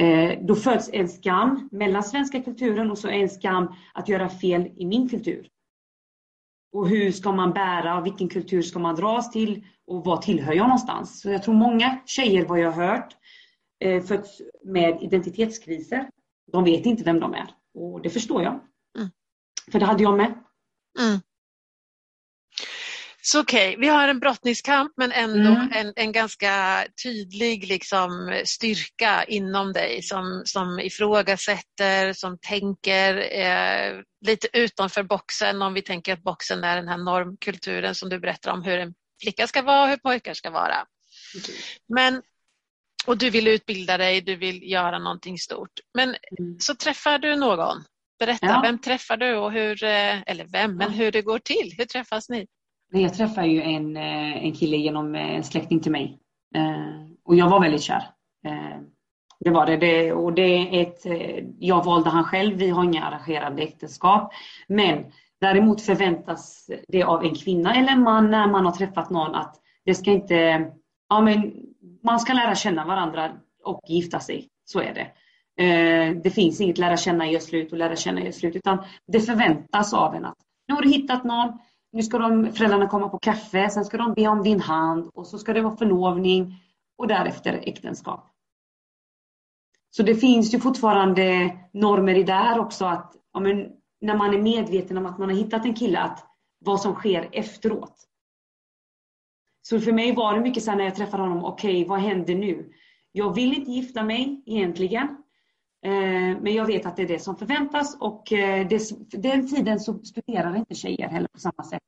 Eh, 0.00 0.38
då 0.46 0.54
föds 0.54 0.90
en 0.92 1.08
skam 1.08 1.68
mellan 1.72 2.02
svenska 2.02 2.42
kulturen 2.42 2.90
och 2.90 2.98
så 2.98 3.08
en 3.08 3.28
skam 3.28 3.74
att 3.94 4.08
göra 4.08 4.28
fel 4.28 4.68
i 4.76 4.86
min 4.86 5.08
kultur. 5.08 5.48
Och 6.72 6.88
hur 6.88 7.12
ska 7.12 7.32
man 7.32 7.52
bära, 7.52 8.00
vilken 8.00 8.28
kultur 8.28 8.62
ska 8.62 8.78
man 8.78 8.94
dras 8.94 9.30
till 9.30 9.64
och 9.86 10.04
vad 10.04 10.22
tillhör 10.22 10.52
jag 10.52 10.66
någonstans? 10.66 11.20
Så 11.20 11.30
jag 11.30 11.42
tror 11.42 11.54
många 11.54 11.98
tjejer, 12.06 12.46
vad 12.46 12.60
jag 12.60 12.70
har 12.70 12.86
hört, 12.86 13.16
eh, 13.80 14.02
föds 14.02 14.42
med 14.64 15.02
identitetskriser. 15.02 16.10
De 16.52 16.64
vet 16.64 16.86
inte 16.86 17.04
vem 17.04 17.20
de 17.20 17.34
är. 17.34 17.54
Och 17.74 18.02
det 18.02 18.10
förstår 18.10 18.42
jag. 18.42 18.60
Mm. 18.98 19.10
För 19.72 19.80
det 19.80 19.86
hade 19.86 20.02
jag 20.02 20.16
med. 20.16 20.34
Mm. 21.00 21.20
Så 23.22 23.40
okej, 23.40 23.68
okay, 23.68 23.80
vi 23.80 23.88
har 23.88 24.08
en 24.08 24.20
brottningskamp 24.20 24.92
men 24.96 25.12
ändå 25.12 25.50
mm. 25.50 25.72
en, 25.72 25.92
en 25.96 26.12
ganska 26.12 26.84
tydlig 27.02 27.68
liksom, 27.68 28.40
styrka 28.44 29.24
inom 29.24 29.72
dig 29.72 30.02
som, 30.02 30.42
som 30.44 30.80
ifrågasätter, 30.80 32.12
som 32.12 32.38
tänker 32.38 33.38
eh, 33.40 34.00
lite 34.26 34.48
utanför 34.52 35.02
boxen 35.02 35.62
om 35.62 35.74
vi 35.74 35.82
tänker 35.82 36.12
att 36.12 36.22
boxen 36.22 36.64
är 36.64 36.76
den 36.76 36.88
här 36.88 36.98
normkulturen 36.98 37.94
som 37.94 38.08
du 38.08 38.18
berättar 38.18 38.52
om 38.52 38.62
hur 38.62 38.78
en 38.78 38.94
flicka 39.22 39.46
ska 39.46 39.62
vara 39.62 39.82
och 39.82 39.88
hur 39.88 39.96
pojkar 39.96 40.34
ska 40.34 40.50
vara. 40.50 40.74
Mm. 40.74 41.56
Men, 41.88 42.22
och 43.06 43.18
du 43.18 43.30
vill 43.30 43.48
utbilda 43.48 43.98
dig, 43.98 44.20
du 44.20 44.36
vill 44.36 44.70
göra 44.70 44.98
någonting 44.98 45.38
stort. 45.38 45.72
Men 45.94 46.08
mm. 46.08 46.60
så 46.60 46.74
träffar 46.74 47.18
du 47.18 47.36
någon. 47.36 47.84
Berätta, 48.18 48.46
ja. 48.46 48.60
vem 48.64 48.78
träffar 48.78 49.16
du 49.16 49.36
och 49.36 49.52
hur, 49.52 49.84
eh, 49.84 50.22
eller 50.22 50.44
vem, 50.44 50.76
men 50.76 50.90
hur 50.90 51.12
det 51.12 51.22
går 51.22 51.38
till. 51.38 51.74
Hur 51.78 51.84
träffas 51.84 52.28
ni? 52.28 52.46
Jag 52.92 53.14
träffade 53.14 53.46
ju 53.46 53.62
en, 53.62 53.96
eh, 53.96 54.44
en 54.44 54.52
kille 54.52 54.76
genom 54.76 55.14
en 55.14 55.44
släkting 55.44 55.80
till 55.80 55.92
mig. 55.92 56.18
Eh, 56.54 57.12
och 57.24 57.34
jag 57.34 57.48
var 57.48 57.60
väldigt 57.60 57.82
kär. 57.82 58.04
Eh, 58.46 58.80
det 59.40 59.50
var 59.50 59.66
det. 59.66 59.76
det 59.76 60.12
och 60.12 60.32
det 60.32 60.42
är 60.42 60.82
ett, 60.82 61.06
jag 61.58 61.84
valde 61.84 62.10
han 62.10 62.24
själv, 62.24 62.56
vi 62.56 62.70
har 62.70 62.84
inga 62.84 63.04
arrangerade 63.04 63.62
äktenskap. 63.62 64.32
Men 64.68 65.04
däremot 65.40 65.80
förväntas 65.80 66.70
det 66.88 67.02
av 67.02 67.24
en 67.24 67.34
kvinna 67.34 67.74
eller 67.74 67.92
en 67.92 68.02
man 68.02 68.30
när 68.30 68.46
man 68.46 68.64
har 68.64 68.72
träffat 68.72 69.10
någon 69.10 69.34
att 69.34 69.56
det 69.84 69.94
ska 69.94 70.10
inte, 70.10 70.70
ja 71.08 71.20
men 71.20 71.52
man 72.02 72.20
ska 72.20 72.32
lära 72.32 72.54
känna 72.54 72.84
varandra 72.84 73.32
och 73.64 73.80
gifta 73.88 74.20
sig. 74.20 74.48
Så 74.64 74.80
är 74.80 74.94
det. 74.94 75.06
Det 76.22 76.30
finns 76.30 76.60
inget 76.60 76.78
lära 76.78 76.96
känna, 76.96 77.30
gör 77.30 77.40
slut 77.40 77.72
och 77.72 77.78
lära 77.78 77.96
känna, 77.96 78.20
gör 78.20 78.32
slut. 78.32 78.56
Utan 78.56 78.78
det 79.06 79.20
förväntas 79.20 79.94
av 79.94 80.14
en 80.14 80.24
att 80.24 80.38
nu 80.68 80.74
har 80.74 80.82
du 80.82 80.88
hittat 80.88 81.24
någon, 81.24 81.58
nu 81.92 82.02
ska 82.02 82.18
de, 82.18 82.52
föräldrarna 82.52 82.88
komma 82.88 83.08
på 83.08 83.18
kaffe, 83.18 83.70
sen 83.70 83.84
ska 83.84 83.96
de 83.96 84.14
be 84.14 84.28
om 84.28 84.42
din 84.42 84.60
hand 84.60 85.10
och 85.14 85.26
så 85.26 85.38
ska 85.38 85.52
det 85.52 85.60
vara 85.60 85.76
förlovning 85.76 86.54
och 86.98 87.08
därefter 87.08 87.52
äktenskap. 87.62 88.26
Så 89.90 90.02
det 90.02 90.14
finns 90.14 90.54
ju 90.54 90.60
fortfarande 90.60 91.56
normer 91.72 92.14
i 92.14 92.22
där 92.22 92.58
också 92.58 92.84
att 92.84 93.16
ja, 93.32 93.40
men, 93.40 93.68
när 94.00 94.16
man 94.16 94.34
är 94.34 94.38
medveten 94.38 94.98
om 94.98 95.06
att 95.06 95.18
man 95.18 95.28
har 95.28 95.36
hittat 95.36 95.64
en 95.64 95.74
kille, 95.74 95.98
att 95.98 96.26
vad 96.58 96.80
som 96.80 96.94
sker 96.94 97.28
efteråt. 97.32 98.06
Så 99.62 99.80
för 99.80 99.92
mig 99.92 100.14
var 100.14 100.34
det 100.34 100.40
mycket 100.40 100.62
så 100.62 100.70
här 100.70 100.78
när 100.78 100.84
jag 100.84 100.94
träffade 100.94 101.22
honom, 101.22 101.44
okej 101.44 101.70
okay, 101.70 101.88
vad 101.88 102.00
händer 102.00 102.34
nu? 102.34 102.72
Jag 103.12 103.34
vill 103.34 103.58
inte 103.58 103.70
gifta 103.70 104.02
mig 104.02 104.42
egentligen. 104.46 105.22
Eh, 105.82 106.40
men 106.40 106.54
jag 106.54 106.66
vet 106.66 106.86
att 106.86 106.96
det 106.96 107.02
är 107.02 107.08
det 107.08 107.18
som 107.18 107.36
förväntas 107.36 107.96
och 108.00 108.32
eh, 108.32 108.68
det, 108.68 108.80
den 109.10 109.48
tiden 109.48 109.80
så 109.80 109.98
studerar 109.98 110.56
inte 110.56 110.74
tjejer 110.74 111.08
heller 111.08 111.28
på 111.32 111.40
samma 111.40 111.64
sätt. 111.64 111.82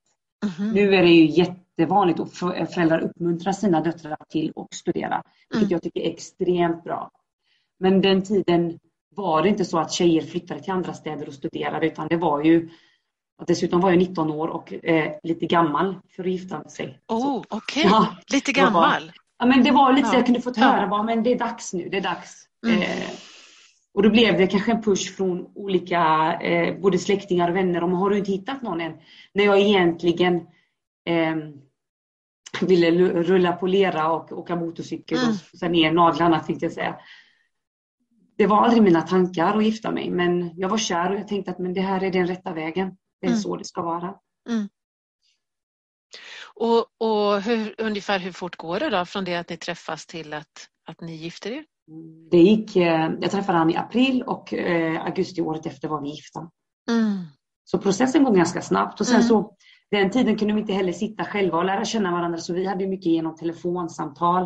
Mm. 0.59 0.73
Nu 0.73 0.95
är 0.95 1.03
det 1.03 1.11
ju 1.11 1.27
jättevanligt 1.27 2.21
och 2.21 2.33
föräldrar 2.33 3.01
uppmuntrar 3.01 3.53
sina 3.53 3.81
döttrar 3.81 4.17
till 4.29 4.53
att 4.57 4.75
studera, 4.75 5.23
vilket 5.51 5.63
mm. 5.63 5.71
jag 5.71 5.83
tycker 5.83 6.01
är 6.01 6.11
extremt 6.11 6.85
bra. 6.85 7.11
Men 7.79 8.01
den 8.01 8.23
tiden 8.23 8.79
var 9.15 9.43
det 9.43 9.49
inte 9.49 9.65
så 9.65 9.79
att 9.79 9.93
tjejer 9.93 10.23
flyttade 10.23 10.61
till 10.61 10.73
andra 10.73 10.95
städer 10.95 11.29
och 11.29 11.35
studerade 11.35 11.87
utan 11.87 12.09
det 12.09 12.17
var 12.17 12.45
ju 12.45 12.69
Dessutom 13.47 13.81
var 13.81 13.91
jag 13.91 13.99
19 13.99 14.31
år 14.31 14.49
och 14.49 14.73
eh, 14.73 15.13
lite 15.23 15.47
gammal 15.47 15.97
för 16.17 16.25
att 16.25 16.31
gifta 16.31 16.69
sig. 16.69 16.99
Oh, 17.09 17.43
okej, 17.49 17.87
okay. 17.87 17.91
ja, 17.91 18.17
lite 18.27 18.53
gammal. 18.53 19.03
Var, 19.05 19.13
ja, 19.39 19.47
men 19.47 19.65
det 19.65 19.71
var 19.71 19.93
lite 19.93 20.09
så 20.09 20.15
jag 20.17 20.27
kunde 20.27 20.41
fått 20.41 20.57
höra 20.57 20.87
bara, 20.87 21.03
men 21.03 21.23
det 21.23 21.33
är 21.33 21.39
dags 21.39 21.73
nu, 21.73 21.89
det 21.89 21.97
är 21.97 22.01
dags. 22.01 22.49
Mm. 22.67 22.83
Eh, 22.83 23.09
och 23.95 24.03
då 24.03 24.11
blev 24.11 24.39
det 24.39 24.47
kanske 24.47 24.73
en 24.73 24.83
push 24.83 25.17
från 25.17 25.51
olika, 25.55 26.33
eh, 26.43 26.81
både 26.81 26.99
släktingar 26.99 27.51
och 27.51 27.57
vänner 27.57 27.83
om 27.83 27.93
har 27.93 28.11
du 28.11 28.19
inte 28.19 28.33
hittat 28.33 28.63
någon 28.63 28.81
än? 28.81 28.93
När 29.35 29.45
jag 29.45 29.61
egentligen 29.61 30.35
eh, 31.07 31.37
ville 32.61 32.91
rulla 33.23 33.53
på 33.53 33.67
lera 33.67 34.13
och 34.13 34.33
åka 34.33 34.57
motorcykel 34.57 35.19
mm. 35.19 35.31
och 35.31 35.59
så 35.59 35.69
ner 35.69 35.93
naglarna 35.93 36.41
tänkte 36.41 36.65
jag 36.65 36.73
säga. 36.73 36.97
Det 38.37 38.47
var 38.47 38.65
aldrig 38.65 38.83
mina 38.83 39.03
tankar 39.03 39.57
att 39.57 39.65
gifta 39.65 39.91
mig 39.91 40.11
men 40.11 40.51
jag 40.57 40.69
var 40.69 40.79
kär 40.79 41.13
och 41.13 41.19
jag 41.19 41.29
tänkte 41.29 41.51
att 41.51 41.59
men 41.59 41.75
det 41.75 41.81
här 41.81 42.05
är 42.05 42.11
den 42.11 42.27
rätta 42.27 42.53
vägen. 42.53 42.97
Det 43.21 43.27
är 43.27 43.31
mm. 43.31 43.41
så 43.41 43.57
det 43.57 43.65
ska 43.65 43.83
vara. 43.83 44.15
Mm. 44.49 44.69
Och, 46.55 46.87
och 46.99 47.43
hur, 47.43 47.75
ungefär 47.79 48.19
hur 48.19 48.33
fort 48.33 48.57
går 48.57 48.81
det 48.81 48.91
då 48.91 49.05
från 49.05 49.25
det 49.25 49.37
att 49.37 49.49
ni 49.49 49.57
träffas 49.57 50.07
till 50.07 50.33
att, 50.33 50.69
att 50.87 51.01
ni 51.01 51.15
gifter 51.17 51.51
er? 51.51 51.65
Det 52.31 52.39
gick, 52.39 52.77
eh, 52.77 53.11
jag 53.21 53.31
träffade 53.31 53.59
honom 53.59 53.71
i 53.71 53.77
april 53.77 54.23
och 54.23 54.55
eh, 54.55 55.05
augusti 55.05 55.41
året 55.41 55.67
efter 55.67 55.89
var 55.89 56.01
vi 56.01 56.09
gifta. 56.09 56.51
Mm. 56.91 57.19
Så 57.65 57.79
processen 57.79 58.25
går 58.25 58.35
ganska 58.35 58.63
snabbt 58.63 59.01
och 59.01 59.07
sen 59.07 59.17
Mm. 59.17 59.29
så 59.29 59.57
den 59.91 60.11
tiden 60.11 60.37
kunde 60.37 60.55
vi 60.55 60.61
inte 60.61 60.73
heller 60.73 60.93
sitta 60.93 61.25
själva 61.25 61.59
och 61.59 61.65
lära 61.65 61.85
känna 61.85 62.13
varandra 62.13 62.39
så 62.39 62.55
vi 62.55 62.67
hade 62.67 62.87
mycket 62.87 63.07
genom 63.07 63.37
telefonsamtal. 63.37 64.43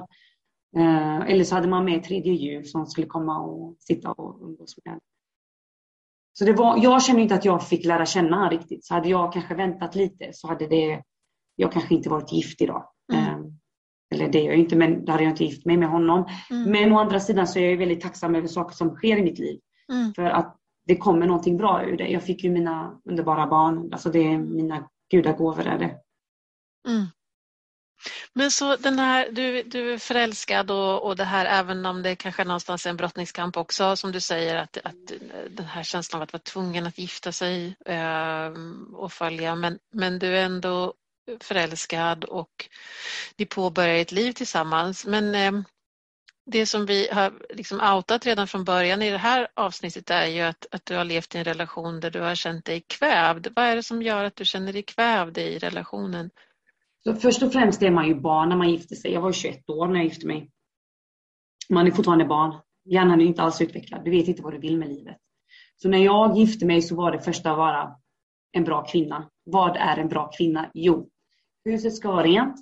Eh, 0.76 1.16
eller 1.16 1.44
så 1.44 1.54
hade 1.54 1.68
man 1.68 1.84
med 1.84 2.04
tredje 2.04 2.32
hjul 2.32 2.64
som 2.64 2.86
skulle 2.86 3.06
komma 3.06 3.40
och 3.40 3.76
sitta 3.78 4.12
och 4.12 4.48
umgås 4.48 4.74
med. 4.84 4.98
Så 6.32 6.44
det 6.44 6.52
var, 6.52 6.78
jag 6.82 7.02
känner 7.02 7.20
inte 7.20 7.34
att 7.34 7.44
jag 7.44 7.68
fick 7.68 7.84
lära 7.84 8.06
känna 8.06 8.36
honom 8.36 8.50
riktigt. 8.50 8.84
Så 8.84 8.94
hade 8.94 9.08
jag 9.08 9.32
kanske 9.32 9.54
väntat 9.54 9.94
lite 9.94 10.30
så 10.32 10.48
hade 10.48 10.66
det, 10.66 11.02
jag 11.56 11.72
kanske 11.72 11.94
inte 11.94 12.08
varit 12.08 12.32
gift 12.32 12.60
idag. 12.60 12.88
Mm. 13.12 13.35
Eller 14.14 14.28
det 14.28 14.38
är 14.38 14.44
jag 14.44 14.56
inte, 14.56 14.76
men 14.76 15.04
då 15.04 15.12
hade 15.12 15.24
jag 15.24 15.32
inte 15.32 15.44
gift 15.44 15.66
mig 15.66 15.76
med 15.76 15.88
honom. 15.88 16.28
Mm. 16.50 16.70
Men 16.70 16.92
å 16.92 16.98
andra 16.98 17.20
sidan 17.20 17.46
så 17.46 17.58
är 17.58 17.70
jag 17.70 17.76
väldigt 17.76 18.00
tacksam 18.00 18.34
över 18.34 18.48
saker 18.48 18.74
som 18.74 18.94
sker 18.94 19.16
i 19.16 19.22
mitt 19.22 19.38
liv. 19.38 19.60
Mm. 19.92 20.14
För 20.14 20.22
att 20.22 20.56
det 20.86 20.96
kommer 20.96 21.26
någonting 21.26 21.56
bra 21.56 21.84
ur 21.84 21.96
det. 21.96 22.08
Jag 22.08 22.22
fick 22.22 22.44
ju 22.44 22.50
mina 22.50 23.00
underbara 23.04 23.46
barn. 23.46 23.92
Alltså 23.92 24.10
det 24.10 24.18
är 24.18 24.38
mina 24.38 24.88
gudagåvor 25.10 25.66
är 25.66 25.78
det. 25.78 25.94
Mm. 26.88 27.06
Men 28.34 28.50
så 28.50 28.76
den 28.76 28.98
här, 28.98 29.28
du, 29.32 29.62
du 29.62 29.92
är 29.92 29.98
förälskad 29.98 30.70
och, 30.70 31.06
och 31.06 31.16
det 31.16 31.24
här 31.24 31.46
även 31.46 31.86
om 31.86 32.02
det 32.02 32.16
kanske 32.16 32.44
någonstans 32.44 32.86
är 32.86 32.90
en 32.90 32.96
brottningskamp 32.96 33.56
också 33.56 33.96
som 33.96 34.12
du 34.12 34.20
säger 34.20 34.56
att, 34.56 34.78
att 34.84 35.12
den 35.50 35.66
här 35.66 35.82
känslan 35.82 36.18
av 36.18 36.22
att 36.22 36.32
vara 36.32 36.42
tvungen 36.42 36.86
att 36.86 36.98
gifta 36.98 37.32
sig 37.32 37.76
eh, 37.86 38.52
och 38.92 39.12
följa 39.12 39.54
men, 39.54 39.78
men 39.92 40.18
du 40.18 40.36
är 40.36 40.44
ändå 40.44 40.94
förälskad 41.40 42.24
och 42.24 42.68
ni 43.36 43.46
påbörjar 43.46 43.94
ett 43.94 44.12
liv 44.12 44.32
tillsammans. 44.32 45.06
Men 45.06 45.34
eh, 45.34 45.62
det 46.46 46.66
som 46.66 46.86
vi 46.86 47.08
har 47.12 47.32
liksom 47.50 47.80
outat 47.94 48.26
redan 48.26 48.48
från 48.48 48.64
början 48.64 49.02
i 49.02 49.10
det 49.10 49.18
här 49.18 49.48
avsnittet 49.54 50.10
är 50.10 50.26
ju 50.26 50.40
att, 50.40 50.66
att 50.70 50.86
du 50.86 50.96
har 50.96 51.04
levt 51.04 51.34
i 51.34 51.38
en 51.38 51.44
relation 51.44 52.00
där 52.00 52.10
du 52.10 52.20
har 52.20 52.34
känt 52.34 52.64
dig 52.64 52.84
kvävd. 52.86 53.46
Vad 53.56 53.64
är 53.64 53.76
det 53.76 53.82
som 53.82 54.02
gör 54.02 54.24
att 54.24 54.36
du 54.36 54.44
känner 54.44 54.72
dig 54.72 54.82
kvävd 54.82 55.38
i 55.38 55.58
relationen? 55.58 56.30
Så 57.04 57.14
först 57.14 57.42
och 57.42 57.52
främst 57.52 57.82
är 57.82 57.90
man 57.90 58.08
ju 58.08 58.14
barn 58.14 58.48
när 58.48 58.56
man 58.56 58.70
gifter 58.70 58.96
sig. 58.96 59.12
Jag 59.12 59.20
var 59.20 59.32
21 59.32 59.70
år 59.70 59.86
när 59.86 59.96
jag 59.96 60.04
gifte 60.04 60.26
mig. 60.26 60.50
Man 61.68 61.86
är 61.86 61.90
fortfarande 61.90 62.24
barn. 62.24 62.54
Hjärnan 62.84 63.20
är 63.20 63.24
inte 63.24 63.42
alls 63.42 63.60
utvecklad. 63.60 64.04
Du 64.04 64.10
vet 64.10 64.28
inte 64.28 64.42
vad 64.42 64.52
du 64.52 64.58
vill 64.58 64.78
med 64.78 64.88
livet. 64.88 65.16
Så 65.76 65.88
när 65.88 65.98
jag 65.98 66.36
gifte 66.36 66.66
mig 66.66 66.82
så 66.82 66.96
var 66.96 67.12
det 67.12 67.20
första 67.20 67.50
att 67.50 67.58
vara 67.58 67.96
en 68.52 68.64
bra 68.64 68.84
kvinna. 68.84 69.30
Vad 69.44 69.76
är 69.76 69.96
en 69.96 70.08
bra 70.08 70.30
kvinna? 70.36 70.70
Jo, 70.74 71.08
huset 71.70 71.94
ska 71.94 72.10
vara 72.10 72.22
rent. 72.22 72.56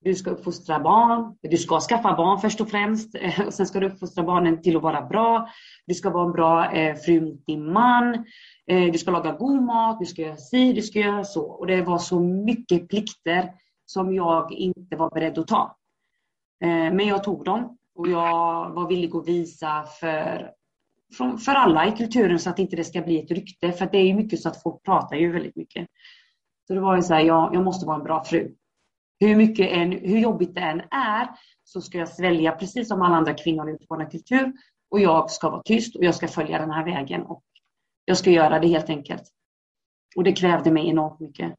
Du 0.00 0.14
ska 0.14 0.30
uppfostra 0.30 0.80
barn. 0.80 1.36
Du 1.42 1.56
ska 1.56 1.80
skaffa 1.80 2.16
barn 2.16 2.40
först 2.40 2.60
och 2.60 2.70
främst. 2.70 3.14
Eh, 3.14 3.46
och 3.46 3.54
sen 3.54 3.66
ska 3.66 3.80
du 3.80 3.86
uppfostra 3.86 4.24
barnen 4.24 4.62
till 4.62 4.76
att 4.76 4.82
vara 4.82 5.02
bra. 5.02 5.48
Du 5.86 5.94
ska 5.94 6.10
vara 6.10 6.26
en 6.26 6.32
bra 6.32 6.72
eh, 6.72 6.96
fru 6.96 7.20
mot 7.20 7.46
din 7.46 7.72
man. 7.72 8.14
Eh, 8.66 8.92
du 8.92 8.98
ska 8.98 9.10
laga 9.10 9.32
god 9.32 9.62
mat. 9.62 9.98
Du 10.00 10.06
ska 10.06 10.22
göra 10.22 10.36
si, 10.36 10.72
du 10.72 10.82
ska 10.82 10.98
göra 10.98 11.24
så. 11.24 11.42
Och 11.42 11.66
det 11.66 11.82
var 11.82 11.98
så 11.98 12.20
mycket 12.20 12.88
plikter 12.88 13.52
som 13.86 14.14
jag 14.14 14.52
inte 14.52 14.96
var 14.96 15.10
beredd 15.10 15.38
att 15.38 15.48
ta. 15.48 15.76
Eh, 16.64 16.68
men 16.68 17.06
jag 17.06 17.24
tog 17.24 17.44
dem 17.44 17.78
och 17.94 18.08
jag 18.08 18.70
var 18.70 18.88
villig 18.88 19.16
att 19.16 19.28
visa 19.28 19.84
för, 20.00 20.50
för 21.44 21.52
alla 21.52 21.88
i 21.88 21.92
kulturen 21.92 22.38
så 22.38 22.50
att 22.50 22.58
inte 22.58 22.76
det 22.76 22.84
ska 22.84 23.02
bli 23.02 23.22
ett 23.22 23.30
rykte. 23.30 23.72
För 23.72 23.88
det 23.92 23.98
är 23.98 24.06
ju 24.06 24.14
mycket 24.14 24.40
så 24.40 24.48
att 24.48 24.62
folk 24.62 24.82
pratar 24.82 25.16
ju 25.16 25.32
väldigt 25.32 25.56
mycket. 25.56 25.88
Så 26.66 26.74
det 26.74 26.80
var 26.80 26.96
ju 26.96 27.02
så 27.02 27.14
här, 27.14 27.20
jag, 27.20 27.54
jag 27.54 27.64
måste 27.64 27.86
vara 27.86 27.96
en 27.96 28.04
bra 28.04 28.24
fru. 28.24 28.54
Hur, 29.20 29.36
mycket 29.36 29.70
än, 29.72 29.92
hur 29.92 30.18
jobbigt 30.18 30.54
det 30.54 30.60
än 30.60 30.80
är 30.90 31.28
så 31.64 31.80
ska 31.80 31.98
jag 31.98 32.08
svälja 32.08 32.52
precis 32.52 32.88
som 32.88 33.02
alla 33.02 33.16
andra 33.16 33.34
kvinnor 33.34 33.70
ute 33.70 33.86
på 33.86 34.06
kultur. 34.10 34.52
Och 34.90 35.00
jag 35.00 35.30
ska 35.30 35.50
vara 35.50 35.62
tyst 35.62 35.96
och 35.96 36.04
jag 36.04 36.14
ska 36.14 36.28
följa 36.28 36.58
den 36.58 36.70
här 36.70 36.84
vägen. 36.84 37.22
Och 37.22 37.42
jag 38.04 38.18
ska 38.18 38.30
göra 38.30 38.58
det 38.58 38.68
helt 38.68 38.90
enkelt. 38.90 39.22
Och 40.16 40.24
det 40.24 40.32
krävde 40.32 40.70
mig 40.70 40.88
enormt 40.88 41.20
mycket. 41.20 41.54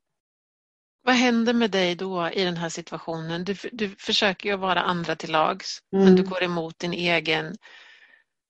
Vad 1.04 1.16
händer 1.16 1.54
med 1.54 1.72
dig 1.72 1.96
då 1.96 2.30
i 2.30 2.44
den 2.44 2.58
här 2.58 2.70
situationen? 2.70 3.44
Du, 3.44 3.56
du 3.72 3.90
försöker 3.90 4.50
ju 4.50 4.58
vara 4.58 4.82
andra 4.82 5.16
till 5.16 5.32
lags 5.32 5.80
Mm. 5.94 6.06
men 6.06 6.16
du 6.16 6.24
går 6.24 6.44
emot 6.44 6.80
din 6.80 6.94
egen 6.94 7.56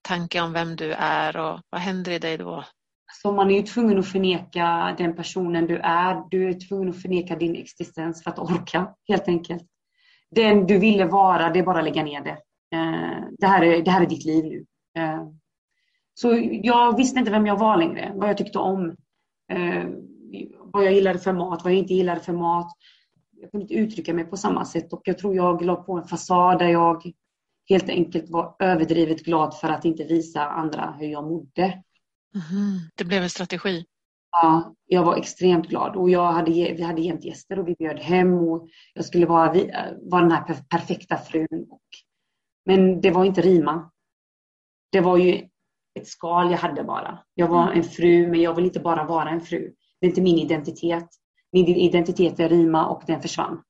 tanke 0.02 0.42
om 0.42 0.54
vem 0.54 0.76
du 0.76 0.94
är 0.94 1.38
och 1.38 1.60
vad 1.70 1.82
händer 1.82 2.12
i 2.12 2.20
dig 2.20 2.38
då? 2.38 2.66
Så 3.14 3.32
man 3.32 3.52
är 3.52 3.56
ju 3.56 3.62
tvungen 3.62 4.00
att 4.00 4.08
förneka 4.08 4.96
den 4.98 5.16
personen 5.16 5.68
du 5.68 5.78
är. 5.78 6.24
Du 6.30 6.50
är 6.50 6.68
tvungen 6.68 6.90
att 6.90 7.02
förneka 7.02 7.36
din 7.36 7.56
existens 7.56 8.24
för 8.24 8.32
att 8.32 8.40
orka, 8.40 8.94
helt 9.08 9.28
enkelt. 9.28 9.64
Den 10.32 10.66
du 10.66 10.80
ville 10.80 11.06
vara, 11.06 11.50
det 11.50 11.60
är 11.60 11.64
bara 11.64 11.78
att 11.78 11.84
lägga 11.84 12.04
ner 12.04 12.22
det. 12.22 12.38
Eh, 12.78 13.24
det 13.40 13.48
här 13.48 13.64
är, 13.64 13.82
det 13.82 13.92
här 13.92 14.02
är 14.02 14.06
ditt 14.06 14.26
liv 14.26 14.46
nu. 14.46 14.66
Eh, 15.02 15.28
så 16.14 16.60
jag 16.64 16.98
visste 16.98 17.20
inte 17.20 17.32
vem 17.32 17.46
jag 17.46 17.60
var 17.60 17.78
längre, 17.78 18.12
vad 18.16 18.30
jag 18.30 18.38
tyckte 18.38 18.60
om. 18.60 18.96
Eh, 19.52 19.86
vad 20.64 20.86
jag 20.86 20.94
gillade 20.94 21.20
för 21.20 21.34
mat, 21.34 21.64
vad 21.64 21.74
jag 21.74 21.80
inte 21.80 21.94
gillade 21.94 22.20
för 22.20 22.34
mat. 22.34 22.72
Jag 23.42 23.52
kunde 23.52 23.64
inte 23.64 23.74
uttrycka 23.74 24.14
mig 24.14 24.26
på 24.26 24.38
samma 24.38 24.66
sätt 24.66 24.94
och 24.94 25.02
jag 25.04 25.18
tror 25.18 25.36
jag 25.36 25.66
la 25.66 25.76
på 25.76 25.94
en 25.94 26.08
fasad 26.08 26.60
där 26.60 26.68
jag 26.68 27.12
helt 27.70 27.90
enkelt 27.90 28.30
var 28.30 28.56
överdrivet 28.60 29.26
glad 29.26 29.58
för 29.58 29.70
att 29.70 29.86
inte 29.86 30.04
visa 30.04 30.42
andra 30.42 30.96
hur 31.00 31.08
jag 31.08 31.24
mådde. 31.24 31.84
Mhm, 32.38 32.80
Det 32.96 33.04
blev 33.06 33.24
en 33.24 33.30
strategi. 33.30 33.86
Ja, 34.32 34.76
jag 34.86 35.04
var 35.04 35.16
extremt 35.18 35.68
glad 35.68 35.96
och 35.96 36.10
jag 36.10 36.32
hade, 36.32 36.52
vi 36.52 36.82
hade 36.84 37.02
jämt 37.02 37.24
gäster 37.24 37.60
och 37.60 37.68
vi 37.68 37.76
bjöd 37.80 38.00
hem 38.00 38.34
och 38.34 38.68
jag 38.94 39.06
skulle 39.06 39.26
vara, 39.26 39.52
vi- 39.54 39.72
vara 40.02 40.22
den 40.22 40.32
här 40.32 40.44
per- 40.44 40.64
perfekta 40.70 41.18
frun. 41.18 41.68
Och, 41.70 41.82
men 42.66 43.02
det 43.02 43.12
var 43.12 43.26
inte 43.26 43.42
rima. 43.42 43.92
Det 44.92 45.02
var 45.02 45.18
ju 45.18 45.48
ett 46.00 46.08
skal 46.08 46.52
jag 46.52 46.58
hade 46.58 46.84
bara. 46.84 47.20
Jag 47.34 47.48
var 47.48 47.72
en 47.72 47.84
fru 47.84 48.28
men 48.28 48.42
jag 48.42 48.56
vill 48.56 48.66
inte 48.66 48.80
bara 48.80 49.04
vara 49.04 49.30
en 49.30 49.42
fru. 49.42 49.74
Det 50.00 50.06
är 50.06 50.10
inte 50.10 50.22
min 50.22 50.38
identitet. 50.38 51.08
Min 51.52 51.68
identitet 51.68 52.40
är 52.40 52.50
rima 52.50 52.88
och 52.88 53.04
den 53.08 53.22
försvann. 53.22 53.64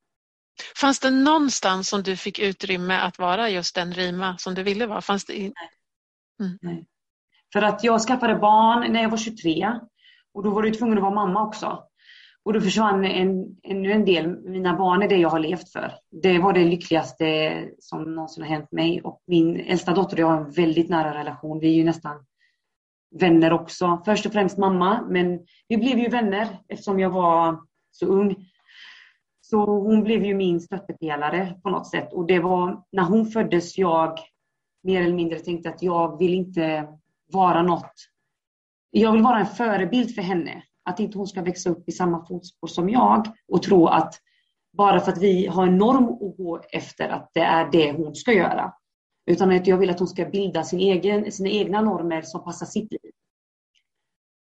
Fanns 0.82 1.00
det 1.00 1.10
någonstans 1.12 1.90
som 1.90 2.04
du 2.04 2.16
fick 2.18 2.40
utrymme 2.40 2.98
att 2.98 3.20
vara 3.20 3.50
just 3.50 3.76
den 3.76 3.94
Rima 3.94 4.38
som 4.38 4.54
du 4.56 4.64
ville 4.64 4.86
vara? 4.88 5.02
Fanns 5.02 5.26
det 5.26 5.34
i... 5.40 5.54
För 7.54 7.62
att 7.62 7.84
jag 7.84 8.02
skaffade 8.02 8.36
barn 8.36 8.94
när 8.94 9.02
jag 9.02 9.10
var 9.10 9.18
23 9.18 9.72
och 10.34 10.44
då 10.44 10.50
var 10.50 10.62
du 10.62 10.72
tvungen 10.72 10.98
att 10.98 11.04
vara 11.04 11.14
mamma 11.14 11.44
också. 11.44 11.84
Och 12.44 12.54
då 12.54 12.62
försvann 12.62 13.06
en, 13.06 13.58
ännu 13.64 13.92
en 13.92 14.06
del. 14.06 14.28
Mina 14.28 14.78
barn 14.78 15.02
är 15.02 15.10
det 15.10 15.18
jag 15.18 15.30
har 15.30 15.40
levt 15.40 15.72
för. 15.72 15.94
Det 16.22 16.40
var 16.40 16.54
det 16.54 16.66
lyckligaste 16.66 17.54
som 17.80 18.16
någonsin 18.16 18.44
har 18.44 18.50
hänt 18.50 18.72
mig. 18.72 19.02
Och 19.02 19.22
min 19.28 19.60
äldsta 19.60 19.94
dotter 19.94 20.16
och 20.16 20.20
jag 20.20 20.28
har 20.28 20.38
en 20.38 20.52
väldigt 20.52 20.90
nära 20.90 21.20
relation. 21.20 21.60
Vi 21.60 21.68
är 21.68 21.74
ju 21.74 21.84
nästan 21.84 22.26
vänner 23.20 23.54
också. 23.54 24.02
Först 24.06 24.26
och 24.26 24.32
främst 24.32 24.58
mamma, 24.58 25.06
men 25.10 25.40
vi 25.68 25.78
blev 25.78 26.00
ju 26.00 26.10
vänner 26.10 26.48
eftersom 26.68 27.00
jag 27.00 27.10
var 27.10 27.60
så 27.92 28.06
ung. 28.06 28.36
Så 29.42 29.66
hon 29.66 30.04
blev 30.04 30.26
ju 30.26 30.34
min 30.34 30.60
stöttepelare 30.60 31.60
på 31.64 31.70
något 31.70 31.88
sätt. 31.88 32.14
Och 32.14 32.28
det 32.28 32.40
var 32.40 32.84
när 32.92 33.04
hon 33.04 33.26
föddes 33.26 33.78
jag 33.78 34.20
mer 34.84 35.02
eller 35.02 35.16
mindre 35.16 35.40
tänkte 35.40 35.70
att 35.70 35.84
jag 35.84 36.20
vill 36.20 36.34
inte 36.34 36.88
vara 37.28 37.62
något. 37.62 37.94
Jag 38.90 39.12
vill 39.12 39.22
vara 39.22 39.40
en 39.40 39.46
förebild 39.46 40.16
för 40.16 40.22
henne. 40.22 40.64
Att 40.84 41.00
inte 41.00 41.18
hon 41.18 41.28
ska 41.28 41.42
växa 41.42 41.70
upp 41.70 41.90
i 41.90 41.92
samma 41.92 42.26
fotspår 42.26 42.68
som 42.68 42.90
jag 42.90 43.28
och 43.48 43.64
tro 43.64 43.88
att 43.88 44.22
bara 44.78 45.00
för 45.00 45.12
att 45.12 45.22
vi 45.22 45.48
har 45.48 45.68
en 45.68 45.78
norm 45.78 46.04
att 46.04 46.38
gå 46.38 46.62
efter 46.72 47.10
att 47.10 47.32
det 47.34 47.42
är 47.42 47.72
det 47.72 47.92
hon 47.92 48.16
ska 48.16 48.34
göra. 48.34 48.74
Utan 49.26 49.52
att 49.52 49.68
jag 49.68 49.78
vill 49.78 49.90
att 49.90 50.00
hon 50.00 50.08
ska 50.08 50.26
bilda 50.26 50.64
sin 50.64 50.80
egen, 50.80 51.32
sina 51.32 51.50
egna 51.50 51.82
normer 51.82 52.22
som 52.22 52.44
passar 52.44 52.66
sitt 52.66 52.92
liv. 52.92 53.12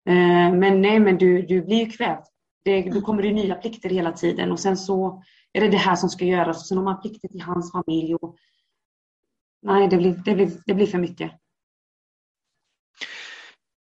Eh, 0.08 0.54
men 0.54 0.82
nej, 0.82 1.00
men 1.00 1.18
du, 1.18 1.42
du 1.42 1.62
blir 1.62 1.76
ju 1.76 1.90
kvävd. 1.90 2.24
Det, 2.64 2.82
då 2.82 3.00
kommer 3.00 3.22
det 3.22 3.32
nya 3.32 3.54
plikter 3.54 3.90
hela 3.90 4.12
tiden 4.12 4.52
och 4.52 4.60
sen 4.60 4.76
så 4.76 5.22
är 5.52 5.60
det 5.60 5.68
det 5.68 5.76
här 5.76 5.96
som 5.96 6.08
ska 6.08 6.24
göras. 6.24 6.56
Och 6.56 6.66
sen 6.66 6.78
har 6.78 6.84
man 6.84 7.00
plikter 7.00 7.28
till 7.28 7.42
hans 7.42 7.72
familj. 7.72 8.14
Och, 8.14 8.36
nej, 9.62 9.88
det 9.88 9.96
blir, 9.96 10.22
det, 10.24 10.34
blir, 10.34 10.50
det 10.66 10.74
blir 10.74 10.86
för 10.86 10.98
mycket. 10.98 11.32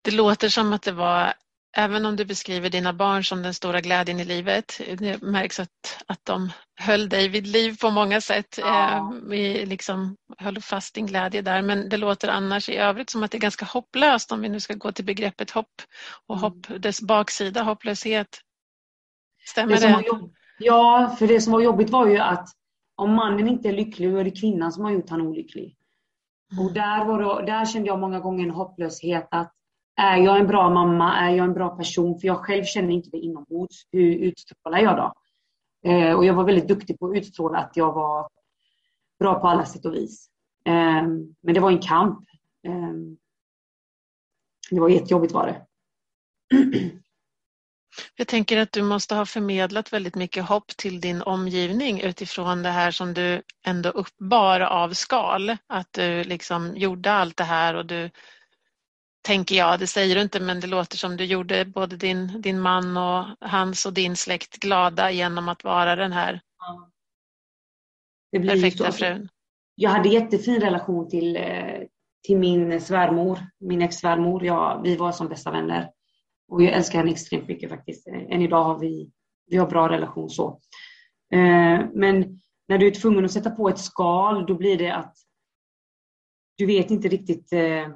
Det 0.03 0.11
låter 0.11 0.49
som 0.49 0.73
att 0.73 0.81
det 0.81 0.91
var, 0.91 1.33
även 1.77 2.05
om 2.05 2.15
du 2.15 2.25
beskriver 2.25 2.69
dina 2.69 2.93
barn 2.93 3.23
som 3.23 3.41
den 3.43 3.53
stora 3.53 3.81
glädjen 3.81 4.19
i 4.19 4.25
livet, 4.25 4.81
det 4.97 5.21
märks 5.21 5.59
att, 5.59 6.03
att 6.07 6.19
de 6.25 6.49
höll 6.79 7.09
dig 7.09 7.27
vid 7.27 7.47
liv 7.47 7.77
på 7.81 7.89
många 7.89 8.21
sätt. 8.21 8.57
Ja. 8.61 8.91
Eh, 8.97 9.09
Vi 9.29 9.65
liksom 9.65 10.17
höll 10.37 10.61
fast 10.61 10.95
din 10.95 11.05
glädje 11.05 11.41
där, 11.41 11.61
men 11.61 11.89
det 11.89 11.97
låter 11.97 12.27
annars 12.27 12.69
i 12.69 12.75
övrigt 12.77 13.09
som 13.09 13.23
att 13.23 13.31
det 13.31 13.37
är 13.37 13.39
ganska 13.39 13.65
hopplöst 13.65 14.31
om 14.31 14.41
vi 14.41 14.49
nu 14.49 14.59
ska 14.59 14.73
gå 14.73 14.91
till 14.91 15.05
begreppet 15.05 15.51
hopp 15.51 15.81
och 16.27 16.35
Mm. 16.37 16.43
hopp, 16.43 16.67
dess 16.83 17.01
baksida, 17.01 17.63
hopplöshet. 17.63 18.41
Stämmer 19.45 19.73
Det 19.75 19.87
det? 19.87 20.07
jobb... 20.07 20.33
Ja, 20.59 21.15
för 21.19 21.27
det 21.27 21.41
som 21.41 21.53
var 21.53 21.61
jobbigt 21.61 21.89
var 21.89 22.07
ju 22.07 22.17
att 22.17 22.49
om 22.95 23.13
mannen 23.15 23.47
inte 23.47 23.69
är 23.69 23.73
lycklig, 23.73 24.11
då 24.11 24.17
är 24.17 24.23
det 24.23 24.31
kvinnan 24.41 24.71
som 24.71 24.83
har 24.83 24.91
gjort 24.91 25.09
honom 25.09 25.27
olycklig. 25.27 25.75
Och 26.59 26.73
där, 26.73 27.05
var 27.05 27.41
det, 27.41 27.45
där 27.51 27.65
kände 27.65 27.87
jag 27.87 27.99
många 27.99 28.19
gånger 28.19 28.43
en 28.45 28.51
hopplöshet 28.51 29.27
att 29.31 29.53
är 29.95 30.17
jag 30.17 30.39
en 30.39 30.47
bra 30.47 30.69
mamma? 30.69 31.17
Är 31.17 31.35
jag 31.35 31.45
en 31.45 31.53
bra 31.53 31.69
person? 31.69 32.19
För 32.19 32.27
jag 32.27 32.37
själv 32.37 32.63
känner 32.63 32.89
inte 32.89 33.09
det 33.09 33.17
inombords. 33.17 33.87
Hur 33.91 34.15
utstrålar 34.15 34.79
jag 34.79 34.97
då? 34.97 35.13
Eh, 35.89 36.13
och 36.13 36.25
jag 36.25 36.33
var 36.33 36.43
väldigt 36.43 36.67
duktig 36.67 36.99
på 36.99 37.07
att 37.07 37.17
utstråla 37.17 37.57
att 37.57 37.77
jag 37.77 37.93
var 37.93 38.29
bra 39.19 39.39
på 39.39 39.47
alla 39.47 39.65
sätt 39.65 39.85
och 39.85 39.93
vis. 39.93 40.29
Eh, 40.65 41.03
men 41.41 41.53
det 41.53 41.59
var 41.59 41.71
en 41.71 41.81
kamp. 41.81 42.19
Eh, 42.67 42.93
det 44.69 44.79
var 44.79 44.89
jättejobbigt 44.89 45.33
var 45.33 45.47
det. 45.47 45.65
Jag 48.15 48.27
tänker 48.27 48.57
att 48.57 48.71
du 48.71 48.81
måste 48.81 49.15
ha 49.15 49.25
förmedlat 49.25 49.93
väldigt 49.93 50.15
mycket 50.15 50.45
hopp 50.45 50.67
till 50.67 51.01
din 51.01 51.21
omgivning 51.21 52.01
utifrån 52.01 52.63
det 52.63 52.69
här 52.69 52.91
som 52.91 53.13
du 53.13 53.41
ändå 53.65 53.89
uppbar 53.89 54.59
av 54.59 54.93
skal. 54.93 55.57
Att 55.67 55.87
du 55.93 56.23
liksom 56.23 56.77
gjorde 56.77 57.11
allt 57.11 57.37
det 57.37 57.43
här 57.43 57.73
och 57.73 57.85
du, 57.85 58.09
tänker 59.23 59.55
jag, 59.55 59.79
det 59.79 59.87
säger 59.87 60.15
du 60.15 60.21
inte 60.21 60.39
men 60.39 60.59
det 60.59 60.67
låter 60.67 60.97
som 60.97 61.17
du 61.17 61.25
gjorde 61.25 61.65
både 61.65 61.97
din, 61.97 62.41
din 62.41 62.59
man 62.59 62.97
och 62.97 63.25
hans 63.41 63.85
och 63.85 63.93
din 63.93 64.15
släkt 64.15 64.57
glada 64.57 65.11
genom 65.11 65.49
att 65.49 65.63
vara 65.63 65.95
den 65.95 66.11
här 66.11 66.41
det 68.33 68.39
blir 68.39 68.51
perfekta 68.51 68.91
frun. 68.91 69.29
Jag 69.75 69.89
hade 69.89 70.09
jättefin 70.09 70.61
relation 70.61 71.09
till, 71.09 71.35
eh, 71.35 71.81
till 72.23 72.37
min 72.37 72.81
svärmor, 72.81 73.39
min 73.59 73.81
ex-svärmor. 73.81 74.45
Ja, 74.45 74.81
vi 74.83 74.95
var 74.95 75.11
som 75.11 75.29
bästa 75.29 75.51
vänner. 75.51 75.91
Och 76.47 76.63
jag 76.63 76.73
älskar 76.73 76.99
henne 76.99 77.11
extremt 77.11 77.47
mycket 77.47 77.69
faktiskt. 77.69 78.07
Än 78.07 78.41
idag 78.41 78.63
har 78.63 78.79
vi, 78.79 79.11
vi 79.49 79.57
har 79.57 79.67
bra 79.67 79.89
relation 79.89 80.29
så. 80.29 80.59
Eh, 81.33 81.85
men 81.93 82.41
när 82.67 82.77
du 82.77 82.87
är 82.87 82.91
tvungen 82.91 83.25
att 83.25 83.31
sätta 83.31 83.49
på 83.49 83.69
ett 83.69 83.79
skal, 83.79 84.45
då 84.45 84.55
blir 84.55 84.77
det 84.77 84.95
att 84.95 85.15
du 86.57 86.65
vet 86.65 86.91
inte 86.91 87.07
riktigt 87.07 87.53
eh, 87.53 87.87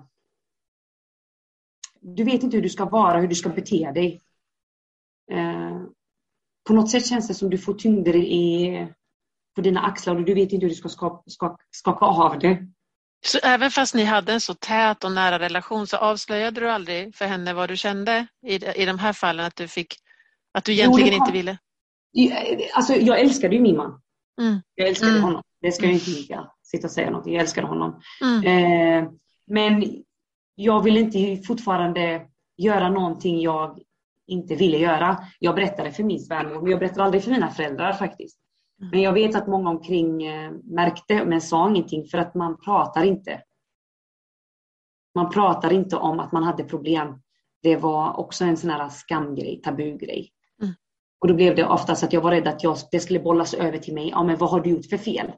du 2.16 2.24
vet 2.24 2.44
inte 2.44 2.58
hur 2.58 2.64
du 2.64 2.70
ska 2.70 2.86
vara, 2.86 3.20
hur 3.20 3.28
du 3.28 3.36
ska 3.36 3.50
bete 3.50 3.92
dig. 3.92 4.22
Eh, 5.32 5.82
på 6.68 6.74
något 6.74 6.92
sätt 6.92 7.06
känns 7.06 7.28
det 7.28 7.34
som 7.34 7.50
du 7.50 7.58
får 7.58 7.74
tyngder 7.74 8.16
i, 8.16 8.88
på 9.56 9.62
dina 9.62 9.82
axlar 9.82 10.16
och 10.16 10.24
du 10.24 10.34
vet 10.34 10.54
inte 10.54 10.66
hur 10.66 10.70
du 10.70 10.76
ska 10.76 10.90
skaka, 10.90 11.24
skaka, 11.30 11.64
skaka 11.72 12.06
av 12.06 12.40
det. 12.40 12.68
Så 13.26 13.40
även 13.44 13.72
fast 13.72 13.96
ni 13.96 14.04
hade 14.04 14.34
en 14.34 14.42
så 14.42 14.54
tät 14.54 15.04
och 15.04 15.12
nära 15.12 15.40
relation 15.40 15.88
så 15.88 15.98
avslöjade 15.98 16.62
du 16.62 16.70
aldrig 16.70 17.16
för 17.16 17.26
henne 17.26 17.54
vad 17.54 17.70
du 17.70 17.78
kände 17.78 18.28
i, 18.48 18.82
i 18.82 18.86
de 18.86 19.00
här 19.00 19.14
fallen 19.14 19.46
att 19.46 19.56
du 19.56 19.68
fick, 19.68 19.96
att 20.54 20.66
du 20.66 20.72
egentligen 20.72 21.14
jo, 21.14 21.20
inte 21.20 21.32
ville? 21.32 21.58
Alltså 22.74 22.94
jag 22.94 23.20
älskade 23.20 23.56
ju 23.56 23.62
min 23.62 23.78
man. 23.78 24.02
Mm. 24.42 24.62
Jag 24.76 24.88
älskade 24.88 25.12
mm. 25.12 25.24
honom. 25.24 25.42
Det 25.62 25.72
ska 25.72 25.86
jag 25.86 25.94
inte 25.94 26.12
sitta 26.64 26.88
och 26.88 26.92
säga 26.92 27.10
något. 27.10 27.28
Jag 27.28 27.42
älskade 27.42 27.68
honom. 27.68 28.02
Mm. 28.22 28.44
Eh, 28.44 29.12
men 29.48 30.04
jag 30.60 30.84
vill 30.84 30.98
inte 30.98 31.44
fortfarande 31.48 32.22
göra 32.58 32.90
någonting 32.90 33.42
jag 33.42 33.80
inte 34.28 34.56
ville 34.56 34.78
göra. 34.78 35.18
Jag 35.40 35.56
berättade 35.56 35.92
för 35.92 36.04
min 36.04 36.20
svärmor, 36.20 36.62
men 36.62 36.72
jag 36.72 36.80
berättade 36.80 37.04
aldrig 37.04 37.24
för 37.24 37.32
mina 37.32 37.50
föräldrar 37.50 37.94
faktiskt. 37.94 38.40
Mm. 38.80 38.92
Men 38.92 39.02
jag 39.02 39.14
vet 39.14 39.36
att 39.36 39.48
många 39.48 39.70
omkring 39.70 40.26
eh, 40.26 40.52
märkte 40.64 41.26
men 41.26 41.42
sa 41.42 41.70
ingenting 41.70 42.06
för 42.06 42.18
att 42.18 42.36
man 42.36 42.62
pratar 42.62 43.04
inte. 43.04 43.42
Man 45.16 45.30
pratar 45.30 45.74
inte 45.74 45.96
om 45.96 46.20
att 46.20 46.32
man 46.32 46.44
hade 46.44 46.64
problem. 46.64 47.22
Det 47.64 47.76
var 47.76 48.20
också 48.20 48.46
en 48.46 48.58
sån 48.58 48.70
här 48.70 48.90
skamgrej, 48.90 49.62
tabugrej. 49.64 50.32
Mm. 50.62 50.74
Och 51.20 51.28
då 51.28 51.34
blev 51.34 51.56
det 51.56 51.66
oftast 51.66 52.04
att 52.04 52.14
jag 52.14 52.22
var 52.22 52.32
rädd 52.32 52.48
att 52.48 52.64
jag, 52.64 52.78
det 52.92 53.00
skulle 53.00 53.20
bollas 53.20 53.54
över 53.54 53.78
till 53.78 53.94
mig. 53.94 54.10
Ja, 54.10 54.24
men 54.24 54.38
vad 54.38 54.50
har 54.50 54.62
du 54.62 54.70
gjort 54.70 54.86
för 54.86 54.98
fel? 54.98 55.32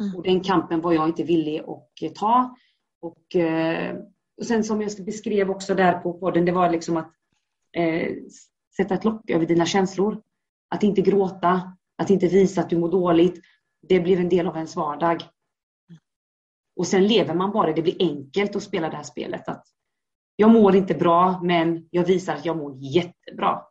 Mm. 0.00 0.16
Och 0.16 0.22
den 0.22 0.40
kampen 0.40 0.80
var 0.80 0.92
jag 0.92 1.08
inte 1.08 1.22
villig 1.22 1.60
att 1.60 2.14
ta. 2.14 2.56
Och, 3.00 3.36
eh, 3.36 3.96
och 4.38 4.46
sen 4.46 4.64
som 4.64 4.82
jag 4.82 5.04
beskrev 5.04 5.50
också 5.50 5.74
där 5.74 5.98
på 5.98 6.12
podden, 6.12 6.44
det 6.44 6.52
var 6.52 6.70
liksom 6.70 6.96
att 6.96 7.12
eh, 7.72 8.16
sätta 8.76 8.94
ett 8.94 9.04
lock 9.04 9.30
över 9.30 9.46
dina 9.46 9.66
känslor. 9.66 10.22
Att 10.68 10.82
inte 10.82 11.00
gråta, 11.00 11.76
att 11.98 12.10
inte 12.10 12.28
visa 12.28 12.60
att 12.60 12.70
du 12.70 12.78
mår 12.78 12.90
dåligt. 12.90 13.40
Det 13.88 14.00
blev 14.00 14.20
en 14.20 14.28
del 14.28 14.46
av 14.46 14.56
ens 14.56 14.76
vardag. 14.76 15.22
Och 16.76 16.86
sen 16.86 17.06
lever 17.06 17.34
man 17.34 17.52
bara, 17.52 17.72
det 17.72 17.82
blir 17.82 17.96
enkelt 17.98 18.56
att 18.56 18.62
spela 18.62 18.90
det 18.90 18.96
här 18.96 19.02
spelet. 19.02 19.48
Att 19.48 19.64
jag 20.36 20.50
mår 20.50 20.76
inte 20.76 20.94
bra, 20.94 21.40
men 21.42 21.88
jag 21.90 22.04
visar 22.04 22.34
att 22.34 22.44
jag 22.44 22.56
mår 22.56 22.76
jättebra. 22.76 23.62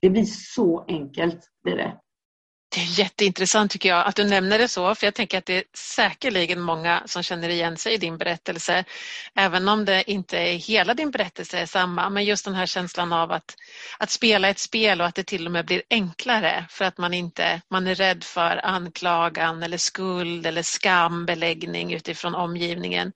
Det 0.00 0.10
blir 0.10 0.24
så 0.24 0.84
enkelt. 0.88 1.50
Blir 1.62 1.76
det. 1.76 2.00
Det 2.74 2.80
är 2.80 2.98
jätteintressant 2.98 3.70
tycker 3.70 3.88
jag 3.88 4.06
att 4.06 4.16
du 4.16 4.24
nämner 4.24 4.58
det 4.58 4.68
så, 4.68 4.94
för 4.94 5.06
jag 5.06 5.14
tänker 5.14 5.38
att 5.38 5.46
det 5.46 5.56
är 5.56 5.64
säkerligen 5.74 6.60
många 6.60 7.02
som 7.06 7.22
känner 7.22 7.48
igen 7.48 7.76
sig 7.76 7.94
i 7.94 7.96
din 7.96 8.18
berättelse, 8.18 8.84
även 9.34 9.68
om 9.68 9.84
det 9.84 10.10
inte 10.10 10.38
är 10.38 10.54
hela 10.54 10.94
din 10.94 11.10
berättelse 11.10 11.58
är 11.58 11.66
samma, 11.66 12.10
men 12.10 12.24
just 12.24 12.44
den 12.44 12.54
här 12.54 12.66
känslan 12.66 13.12
av 13.12 13.32
att, 13.32 13.54
att 13.98 14.10
spela 14.10 14.48
ett 14.48 14.58
spel 14.58 15.00
och 15.00 15.06
att 15.06 15.14
det 15.14 15.26
till 15.26 15.46
och 15.46 15.52
med 15.52 15.66
blir 15.66 15.82
enklare 15.90 16.66
för 16.70 16.84
att 16.84 16.98
man 16.98 17.14
inte, 17.14 17.60
man 17.70 17.86
är 17.86 17.94
rädd 17.94 18.24
för 18.24 18.60
anklagan 18.66 19.62
eller 19.62 19.78
skuld 19.78 20.46
eller 20.46 20.62
skam, 20.62 21.26
beläggning 21.26 21.92
utifrån 21.92 22.34
omgivningen. 22.34 23.12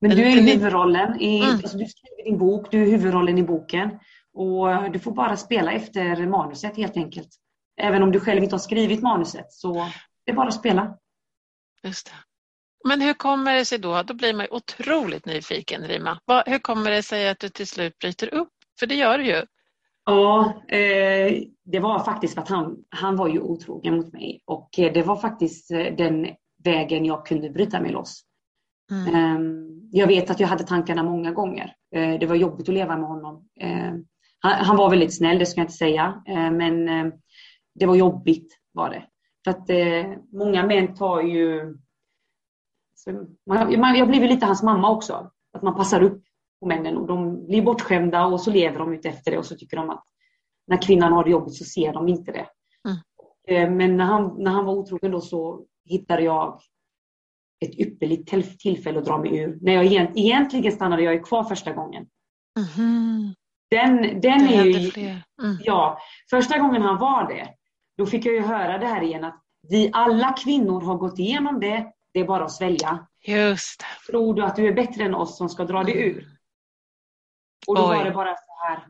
Men 0.00 0.16
du 0.16 0.22
är 0.22 0.42
huvudrollen, 0.42 1.20
i, 1.20 1.38
mm. 1.38 1.50
alltså 1.50 1.78
du 1.78 1.86
skriver 1.86 2.24
din 2.24 2.38
bok, 2.38 2.70
du 2.70 2.82
är 2.82 2.86
huvudrollen 2.90 3.38
i 3.38 3.42
boken 3.42 3.90
och 4.34 4.92
du 4.92 4.98
får 4.98 5.12
bara 5.12 5.36
spela 5.36 5.72
efter 5.72 6.26
manuset 6.26 6.76
helt 6.76 6.96
enkelt. 6.96 7.28
Även 7.76 8.02
om 8.02 8.12
du 8.12 8.20
själv 8.20 8.42
inte 8.42 8.54
har 8.54 8.60
skrivit 8.60 9.02
manuset 9.02 9.52
så 9.52 9.90
det 10.24 10.32
är 10.32 10.36
bara 10.36 10.48
att 10.48 10.54
spela. 10.54 10.98
Just 11.82 12.06
det. 12.06 12.12
Men 12.88 13.00
hur 13.00 13.14
kommer 13.14 13.54
det 13.54 13.64
sig 13.64 13.78
då, 13.78 14.02
då 14.02 14.14
blir 14.14 14.34
man 14.34 14.46
otroligt 14.50 15.26
nyfiken 15.26 15.82
Rima. 15.82 16.20
Hur 16.46 16.58
kommer 16.58 16.90
det 16.90 17.02
sig 17.02 17.28
att 17.28 17.38
du 17.38 17.48
till 17.48 17.66
slut 17.66 17.98
bryter 17.98 18.34
upp? 18.34 18.52
För 18.80 18.86
det 18.86 18.94
gör 18.94 19.18
du 19.18 19.26
ju. 19.26 19.42
Ja, 20.04 20.54
eh, 20.68 21.42
det 21.64 21.80
var 21.80 22.04
faktiskt 22.04 22.34
för 22.34 22.42
att 22.42 22.48
han, 22.48 22.76
han 22.88 23.16
var 23.16 23.28
ju 23.28 23.40
otrogen 23.40 23.96
mot 23.96 24.12
mig 24.12 24.42
och 24.44 24.78
eh, 24.78 24.92
det 24.92 25.02
var 25.02 25.16
faktiskt 25.16 25.70
eh, 25.70 25.94
den 25.96 26.28
vägen 26.64 27.04
jag 27.04 27.26
kunde 27.26 27.50
bryta 27.50 27.80
mig 27.80 27.92
loss. 27.92 28.22
Mm. 28.90 29.14
Ehm, 29.14 29.88
jag 29.92 30.06
vet 30.06 30.30
att 30.30 30.40
jag 30.40 30.48
hade 30.48 30.64
tankarna 30.64 31.02
många 31.02 31.32
gånger. 31.32 31.74
Det 32.20 32.26
var 32.26 32.34
jobbigt 32.34 32.68
att 32.68 32.74
leva 32.74 32.96
med 32.96 33.08
honom. 33.08 33.48
Ehm, 33.60 34.04
han, 34.38 34.52
han 34.52 34.76
var 34.76 34.90
väldigt 34.90 35.16
snäll, 35.16 35.38
det 35.38 35.46
ska 35.46 35.60
jag 35.60 35.64
inte 35.64 35.76
säga, 35.76 36.22
men 36.52 37.12
det 37.74 37.86
var 37.86 37.94
jobbigt 37.94 38.58
var 38.72 38.90
det. 38.90 39.06
För 39.44 39.50
att 39.50 39.70
eh, 39.70 40.18
många 40.32 40.66
män 40.66 40.94
tar 40.94 41.22
ju... 41.22 41.76
Man, 43.46 43.80
man, 43.80 43.96
jag 43.96 44.08
blev 44.08 44.22
lite 44.22 44.46
hans 44.46 44.62
mamma 44.62 44.90
också. 44.90 45.30
Att 45.52 45.62
man 45.62 45.74
passar 45.74 46.02
upp 46.02 46.24
på 46.60 46.66
männen 46.66 46.96
och 46.96 47.06
de 47.06 47.46
blir 47.46 47.62
bortskämda 47.62 48.26
och 48.26 48.40
så 48.40 48.50
lever 48.50 48.78
de 48.78 48.92
ut 48.92 49.04
efter 49.04 49.30
det 49.30 49.38
och 49.38 49.46
så 49.46 49.56
tycker 49.56 49.76
de 49.76 49.90
att 49.90 50.04
när 50.66 50.82
kvinnan 50.82 51.12
har 51.12 51.24
det 51.24 51.30
jobbigt 51.30 51.54
så 51.54 51.64
ser 51.64 51.92
de 51.92 52.08
inte 52.08 52.32
det. 52.32 52.46
Mm. 52.88 52.98
Eh, 53.48 53.76
men 53.76 53.96
när 53.96 54.04
han, 54.04 54.34
när 54.38 54.50
han 54.50 54.64
var 54.64 54.74
otrogen 54.74 55.10
då 55.10 55.20
så 55.20 55.66
hittade 55.84 56.22
jag 56.22 56.60
ett 57.64 57.78
ypperligt 57.78 58.60
tillfälle 58.60 58.98
att 58.98 59.04
dra 59.04 59.18
mig 59.18 59.38
ur. 59.38 59.58
När 59.60 59.72
jag 59.72 59.84
egentligen 60.16 60.72
stannade 60.72 61.02
jag 61.02 61.26
kvar 61.26 61.44
första 61.44 61.72
gången. 61.72 62.06
Mm. 62.76 63.34
Den, 63.70 64.20
den 64.20 64.48
är 64.48 64.64
ju... 64.64 65.00
Mm. 65.42 65.56
Ja, 65.64 65.98
första 66.30 66.58
gången 66.58 66.82
han 66.82 66.98
var 66.98 67.28
det, 67.28 67.48
då 67.96 68.06
fick 68.06 68.26
jag 68.26 68.34
ju 68.34 68.40
höra 68.40 68.78
det 68.78 68.86
här 68.86 69.02
igen 69.02 69.24
att 69.24 69.42
vi 69.68 69.90
alla 69.92 70.32
kvinnor 70.32 70.80
har 70.80 70.94
gått 70.94 71.18
igenom 71.18 71.60
det, 71.60 71.92
det 72.12 72.20
är 72.20 72.24
bara 72.24 72.44
att 72.44 72.52
svälja. 72.52 73.06
Just. 73.26 73.84
Tror 74.06 74.34
du 74.34 74.42
att 74.42 74.56
du 74.56 74.68
är 74.68 74.72
bättre 74.72 75.04
än 75.04 75.14
oss 75.14 75.36
som 75.36 75.48
ska 75.48 75.64
dra 75.64 75.82
dig 75.82 75.96
ur? 75.96 76.28
Och 77.66 77.76
då 77.76 77.82
oj. 77.82 77.96
var 77.96 78.04
det 78.04 78.10
bara 78.10 78.36
så 78.36 78.66
här, 78.68 78.88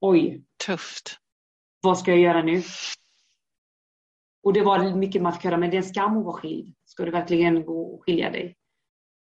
oj. 0.00 0.42
Tufft. 0.66 1.18
Vad 1.82 1.98
ska 1.98 2.10
jag 2.10 2.20
göra 2.20 2.42
nu? 2.42 2.62
Och 4.42 4.52
det 4.52 4.62
var 4.62 4.94
mycket 4.94 5.22
man 5.22 5.32
fick 5.32 5.44
höra, 5.44 5.56
men 5.56 5.70
det 5.70 5.76
är 5.76 5.82
en 5.82 5.88
skam 5.88 6.16
att 6.16 6.24
vara 6.24 6.36
skild. 6.36 6.74
Ska 6.84 7.04
du 7.04 7.10
verkligen 7.10 7.64
gå 7.64 7.94
och 7.94 8.04
skilja 8.04 8.30
dig? 8.30 8.56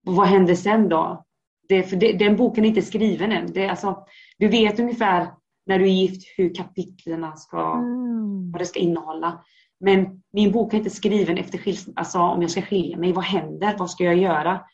Och 0.07 0.15
vad 0.15 0.27
hände 0.27 0.57
sen 0.57 0.89
då? 0.89 1.25
Det, 1.69 1.83
för 1.83 1.97
det, 1.97 2.13
den 2.13 2.37
boken 2.37 2.65
är 2.65 2.69
inte 2.69 2.83
skriven 2.83 3.33
än. 3.33 3.53
Det, 3.53 3.69
alltså, 3.69 4.07
du 4.39 4.49
vet 4.49 4.81
ungefär 4.81 5.35
när 5.67 5.79
du 5.79 5.85
är 5.85 5.93
gift 5.93 6.23
hur 6.37 6.55
kapitlen 6.55 7.37
ska, 7.37 7.73
mm. 7.73 8.53
vad 8.53 8.61
det 8.61 8.67
ska 8.67 8.79
innehålla. 8.79 9.45
Men 9.81 10.23
min 10.33 10.53
bok 10.53 10.75
är 10.75 10.79
inte 10.79 10.91
skriven 10.91 11.39
efter 11.39 11.59
skilsmässa, 11.59 12.01
alltså 12.01 12.19
om 12.19 12.43
jag 12.43 12.51
ska 12.51 12.63
skilja 12.63 12.97
mig. 12.97 13.13
Vad 13.13 13.25
händer? 13.25 13.77
Vad 13.79 13.91
ska 13.91 14.05
jag 14.05 14.17
göra? 14.17 14.65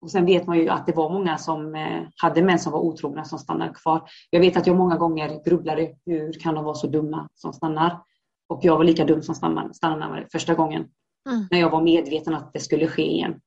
Och 0.00 0.10
sen 0.10 0.26
vet 0.26 0.46
man 0.46 0.58
ju 0.58 0.68
att 0.68 0.86
det 0.86 0.92
var 0.92 1.10
många 1.10 1.38
som 1.38 1.74
eh, 1.74 2.02
hade 2.16 2.42
män 2.42 2.58
som 2.58 2.72
var 2.72 2.80
otrogna 2.80 3.24
som 3.24 3.38
stannade 3.38 3.74
kvar. 3.74 4.08
Jag 4.30 4.40
vet 4.40 4.56
att 4.56 4.66
jag 4.66 4.76
många 4.76 4.96
gånger 4.96 5.44
grubblade, 5.44 5.96
hur 6.06 6.32
kan 6.32 6.54
de 6.54 6.64
vara 6.64 6.74
så 6.74 6.86
dumma 6.86 7.28
som 7.34 7.52
stannar? 7.52 8.02
Och 8.48 8.60
jag 8.62 8.76
var 8.76 8.84
lika 8.84 9.04
dum 9.04 9.22
som 9.22 9.34
stannade 9.72 10.26
första 10.32 10.54
gången. 10.54 10.88
Mm. 11.28 11.46
När 11.50 11.58
jag 11.58 11.70
var 11.70 11.82
medveten 11.82 12.34
att 12.34 12.52
det 12.52 12.60
skulle 12.60 12.86
ske 12.86 13.02
igen. 13.02 13.40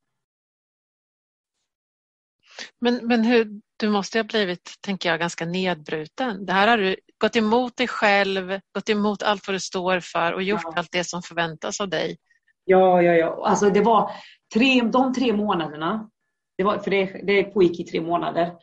Men, 2.80 3.08
men 3.08 3.24
hur, 3.24 3.62
du 3.78 3.90
måste 3.90 4.20
ha 4.20 4.24
blivit, 4.24 4.74
tänker 4.82 5.10
jag, 5.10 5.20
ganska 5.20 5.46
nedbruten. 5.46 6.46
Det 6.46 6.54
här 6.54 6.68
har 6.68 6.78
du 6.78 6.96
gått 7.18 7.36
emot 7.36 7.78
dig 7.78 7.88
själv, 7.88 8.60
gått 8.76 8.90
emot 8.90 9.24
allt 9.24 9.48
vad 9.48 9.56
du 9.56 9.60
står 9.60 10.00
för 10.00 10.34
och 10.34 10.44
gjort 10.44 10.62
ja. 10.64 10.74
allt 10.76 10.92
det 10.92 11.04
som 11.04 11.22
förväntas 11.22 11.82
av 11.82 11.90
dig. 11.90 12.18
Ja, 12.66 13.02
ja, 13.02 13.14
ja. 13.14 13.48
Alltså 13.48 13.70
det 13.70 13.82
var 13.82 14.12
tre, 14.54 14.82
de 14.82 15.14
tre 15.14 15.34
månaderna 15.34 16.10
Det, 16.58 16.64
var, 16.64 16.78
för 16.78 16.92
det, 16.92 17.06
det 17.06 17.44
pågick 17.44 17.80
i 17.80 17.84
tre 17.84 18.02
månader. 18.02 18.54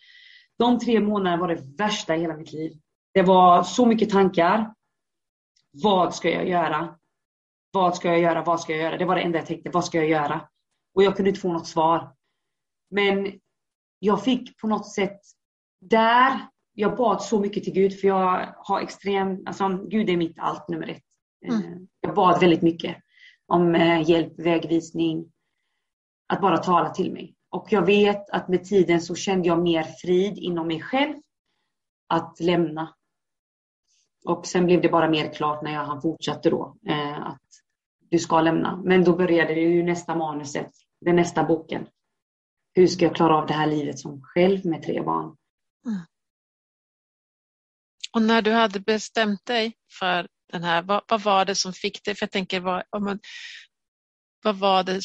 De 0.58 0.78
tre 0.78 1.00
månaderna 1.00 1.40
var 1.40 1.48
det 1.48 1.62
värsta 1.78 2.16
i 2.16 2.20
hela 2.20 2.36
mitt 2.36 2.52
liv. 2.52 2.72
Det 3.14 3.22
var 3.22 3.62
så 3.62 3.86
mycket 3.86 4.10
tankar. 4.10 4.74
Vad 5.82 6.14
ska 6.14 6.30
jag 6.30 6.48
göra? 6.48 6.96
Vad 7.72 7.96
ska 7.96 8.08
jag 8.08 8.20
göra? 8.20 8.42
Vad 8.42 8.60
ska 8.60 8.72
jag 8.72 8.82
göra? 8.82 8.96
Det 8.96 9.04
var 9.04 9.16
det 9.16 9.22
enda 9.22 9.38
jag 9.38 9.46
tänkte. 9.46 9.70
Vad 9.70 9.84
ska 9.84 9.98
jag 9.98 10.08
göra? 10.08 10.48
Och 10.94 11.02
jag 11.02 11.16
kunde 11.16 11.28
inte 11.28 11.40
få 11.40 11.52
något 11.52 11.66
svar. 11.66 12.12
Men 12.90 13.40
jag 14.00 14.24
fick 14.24 14.58
på 14.58 14.66
något 14.66 14.86
sätt 14.86 15.20
där, 15.80 16.48
jag 16.74 16.96
bad 16.96 17.22
så 17.22 17.40
mycket 17.40 17.64
till 17.64 17.72
Gud 17.72 18.00
för 18.00 18.08
jag 18.08 18.54
har 18.56 18.80
extrem, 18.80 19.42
alltså 19.46 19.68
Gud 19.68 20.10
är 20.10 20.16
mitt 20.16 20.38
allt 20.38 20.68
nummer 20.68 20.88
ett. 20.88 21.02
Mm. 21.46 21.72
Eh, 21.72 21.78
jag 22.00 22.14
bad 22.14 22.40
väldigt 22.40 22.62
mycket 22.62 22.96
om 23.46 23.74
eh, 23.74 24.10
hjälp, 24.10 24.32
vägvisning, 24.38 25.32
att 26.26 26.40
bara 26.40 26.58
tala 26.58 26.90
till 26.90 27.12
mig. 27.12 27.34
Och 27.50 27.66
jag 27.70 27.86
vet 27.86 28.30
att 28.30 28.48
med 28.48 28.64
tiden 28.64 29.00
så 29.00 29.14
kände 29.14 29.48
jag 29.48 29.62
mer 29.62 29.82
frid 29.82 30.38
inom 30.38 30.66
mig 30.66 30.80
själv 30.80 31.14
att 32.08 32.40
lämna. 32.40 32.94
Och 34.24 34.46
sen 34.46 34.66
blev 34.66 34.80
det 34.82 34.88
bara 34.88 35.10
mer 35.10 35.32
klart 35.32 35.62
när 35.62 35.72
jag, 35.72 35.84
han 35.84 36.02
fortsatte 36.02 36.50
då 36.50 36.76
eh, 36.88 37.26
att 37.26 37.42
du 37.98 38.18
ska 38.18 38.40
lämna. 38.40 38.82
Men 38.84 39.04
då 39.04 39.16
började 39.16 39.54
det 39.54 39.60
ju 39.60 39.82
nästa 39.82 40.14
manuset, 40.14 40.70
den 41.00 41.16
nästa 41.16 41.44
boken. 41.44 41.86
Hur 42.74 42.86
ska 42.86 43.04
jag 43.04 43.16
klara 43.16 43.36
av 43.36 43.46
det 43.46 43.54
här 43.54 43.66
livet 43.66 43.98
som 43.98 44.22
själv 44.22 44.66
med 44.66 44.82
tre 44.82 45.02
barn? 45.02 45.36
Mm. 45.86 46.00
Och 48.12 48.22
när 48.22 48.42
du 48.42 48.52
hade 48.52 48.80
bestämt 48.80 49.46
dig 49.46 49.76
för 49.98 50.28
den 50.52 50.62
här, 50.62 50.82
vad, 50.82 51.02
vad 51.08 51.22
var 51.22 51.44
det 51.44 51.54
som 51.54 51.72
fick 51.72 52.04
dig, 52.04 52.14
för 52.14 52.22
jag 52.26 52.30
tänker, 52.30 52.60
vad, 52.60 53.02
man, 53.02 53.18
vad 54.42 54.56
var 54.56 54.82
det 54.82 55.00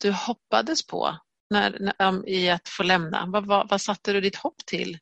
du 0.00 0.12
hoppades 0.12 0.86
på 0.86 1.16
när, 1.50 1.92
när, 1.98 2.28
i 2.28 2.50
att 2.50 2.68
få 2.68 2.82
lämna? 2.82 3.26
Vad, 3.26 3.46
vad, 3.46 3.68
vad 3.68 3.80
satte 3.80 4.12
du 4.12 4.20
ditt 4.20 4.36
hopp 4.36 4.66
till? 4.66 4.98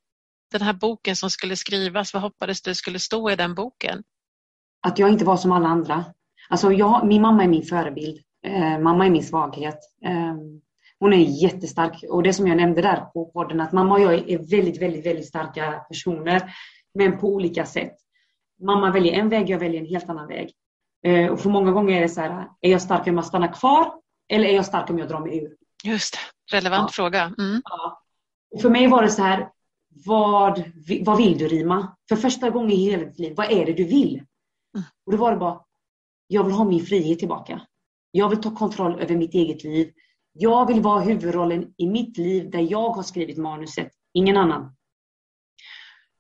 Den 0.51 0.63
här 0.63 0.73
boken 0.73 1.17
som 1.17 1.31
skulle 1.31 1.57
skrivas, 1.57 2.15
vad 2.15 2.23
hoppades 2.23 2.63
du 2.63 2.75
skulle 2.75 2.99
stå 2.99 3.31
i 3.31 3.37
den 3.37 3.55
boken? 3.55 4.03
Att 4.87 4.99
jag 4.99 5.09
inte 5.09 5.25
var 5.25 5.37
som 5.37 5.53
alla 5.53 5.69
andra. 5.69 6.05
Alltså 6.49 6.73
jag, 6.73 7.07
min 7.07 7.23
mamma 7.23 7.45
är 7.45 7.49
min 7.49 7.65
förebild. 7.65 8.23
Eh, 8.45 8.79
mamma 8.79 9.07
är 9.07 9.11
min 9.11 9.25
svaghet. 9.25 9.79
Eh, 10.05 10.35
hon 11.01 11.13
är 11.13 11.43
jättestark 11.43 12.05
och 12.09 12.23
det 12.23 12.33
som 12.33 12.47
jag 12.47 12.57
nämnde 12.57 12.83
där 12.83 13.01
på 13.01 13.25
podden 13.25 13.61
att 13.61 13.73
mamma 13.73 13.95
och 13.95 14.01
jag 14.01 14.15
är 14.15 14.39
väldigt, 14.39 14.83
väldigt, 14.83 15.07
väldigt 15.07 15.29
starka 15.29 15.85
personer. 15.89 16.53
Men 16.95 17.19
på 17.19 17.29
olika 17.29 17.67
sätt. 17.67 17.95
Mamma 18.63 18.91
väljer 18.91 19.13
en 19.13 19.29
väg, 19.29 19.51
jag 19.51 19.59
väljer 19.59 19.81
en 19.81 19.87
helt 19.87 20.09
annan 20.09 20.29
väg. 20.29 20.53
Eh, 21.05 21.27
och 21.27 21.41
för 21.41 21.51
många 21.51 21.73
gånger 21.73 21.97
är 21.97 22.01
det 22.01 22.09
så 22.09 22.21
här, 22.21 22.49
är 22.61 22.71
jag 22.71 22.83
stark 22.83 23.07
om 23.07 23.17
jag 23.17 23.25
stannar 23.25 23.53
kvar 23.53 23.93
eller 24.29 24.45
är 24.45 24.55
jag 24.55 24.67
stark 24.67 24.91
om 24.91 24.99
jag 24.99 25.09
drar 25.09 25.21
mig 25.21 25.39
ur? 25.39 25.57
Just 25.85 26.15
det, 26.15 26.57
relevant 26.57 26.89
ja. 26.89 26.93
fråga. 26.93 27.35
Mm. 27.39 27.63
Ja. 27.65 28.03
För 28.63 28.71
mig 28.71 28.87
var 28.87 29.03
det 29.03 29.09
så 29.09 29.23
här, 29.23 29.49
vad, 30.07 30.65
vad 31.01 31.17
vill 31.17 31.39
du 31.39 31.49
Rima? 31.49 31.97
För 32.09 32.17
första 32.17 32.51
gången 32.51 32.71
i 32.71 32.91
hela 32.91 33.05
ditt 33.05 33.19
liv, 33.19 33.35
vad 33.37 33.53
är 33.53 33.67
det 33.67 33.73
du 33.73 33.85
vill? 33.85 34.15
Mm. 34.75 34.87
Och 35.07 35.13
då 35.13 35.19
var 35.19 35.33
det 35.33 35.39
bara, 35.39 35.61
jag 36.27 36.45
vill 36.45 36.53
ha 36.53 36.65
min 36.65 36.87
frihet 36.87 37.19
tillbaka. 37.19 37.61
Jag 38.11 38.29
vill 38.29 38.41
ta 38.41 38.57
kontroll 38.57 39.01
över 39.01 39.17
mitt 39.17 39.35
eget 39.35 39.65
liv. 39.65 39.93
Jag 40.41 40.67
vill 40.67 40.81
vara 40.81 41.01
huvudrollen 41.01 41.75
i 41.77 41.87
mitt 41.87 42.19
liv 42.19 42.51
där 42.51 42.67
jag 42.71 42.91
har 42.91 43.03
skrivit 43.03 43.39
manuset, 43.39 43.93
ingen 44.13 44.37
annan. 44.37 44.77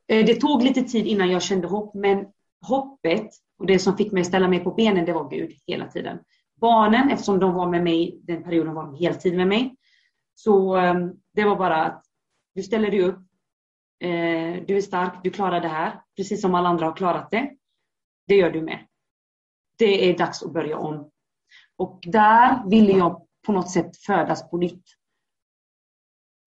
Eh, 0.09 0.26
det 0.26 0.35
tog 0.35 0.62
lite 0.62 0.83
tid 0.83 1.07
innan 1.07 1.31
jag 1.31 1.42
kände 1.42 1.68
hopp, 1.68 1.94
men 1.94 2.26
hoppet 2.66 3.31
och 3.59 3.66
det 3.66 3.78
som 3.78 3.96
fick 3.96 4.12
mig 4.12 4.20
att 4.20 4.26
ställa 4.26 4.48
mig 4.48 4.61
på 4.61 4.70
benen, 4.70 5.04
det 5.04 5.12
var 5.12 5.31
Gud 5.31 5.52
hela 5.66 5.88
tiden. 5.88 6.18
Barnen, 6.61 7.11
eftersom 7.11 7.38
de 7.38 7.54
var 7.54 7.68
med 7.68 7.85
mig 7.85 8.20
den 8.22 8.42
perioden, 8.42 8.74
var 8.74 8.85
de 8.85 8.94
heltid 8.94 9.37
med 9.37 9.48
mig. 9.48 9.76
Så 10.35 10.76
ehm, 10.76 11.12
det 11.35 11.44
var 11.44 11.57
bara 11.57 11.85
att 11.85 12.04
du 12.54 12.62
ställer 12.62 12.90
dig 12.90 13.02
upp, 13.02 13.18
eh, 14.00 14.64
du 14.66 14.76
är 14.76 14.81
stark, 14.81 15.12
du 15.22 15.31
klarar 15.31 15.61
det 15.61 15.68
här, 15.68 16.00
precis 16.16 16.40
som 16.40 16.54
alla 16.54 16.68
andra 16.68 16.87
har 16.87 16.96
klarat 16.96 17.31
det. 17.31 17.50
Det 18.26 18.35
gör 18.35 18.50
du 18.50 18.62
med. 18.62 18.87
Det 19.78 20.11
är 20.11 20.18
dags 20.18 20.42
att 20.42 20.52
börja 20.52 20.78
om. 20.78 21.11
Och 21.76 22.00
där 22.07 22.70
ville 22.70 22.92
jag 22.92 23.28
på 23.48 23.52
något 23.52 23.70
sätt 23.70 23.96
födas 23.96 24.50
på 24.50 24.56
nytt. 24.56 24.84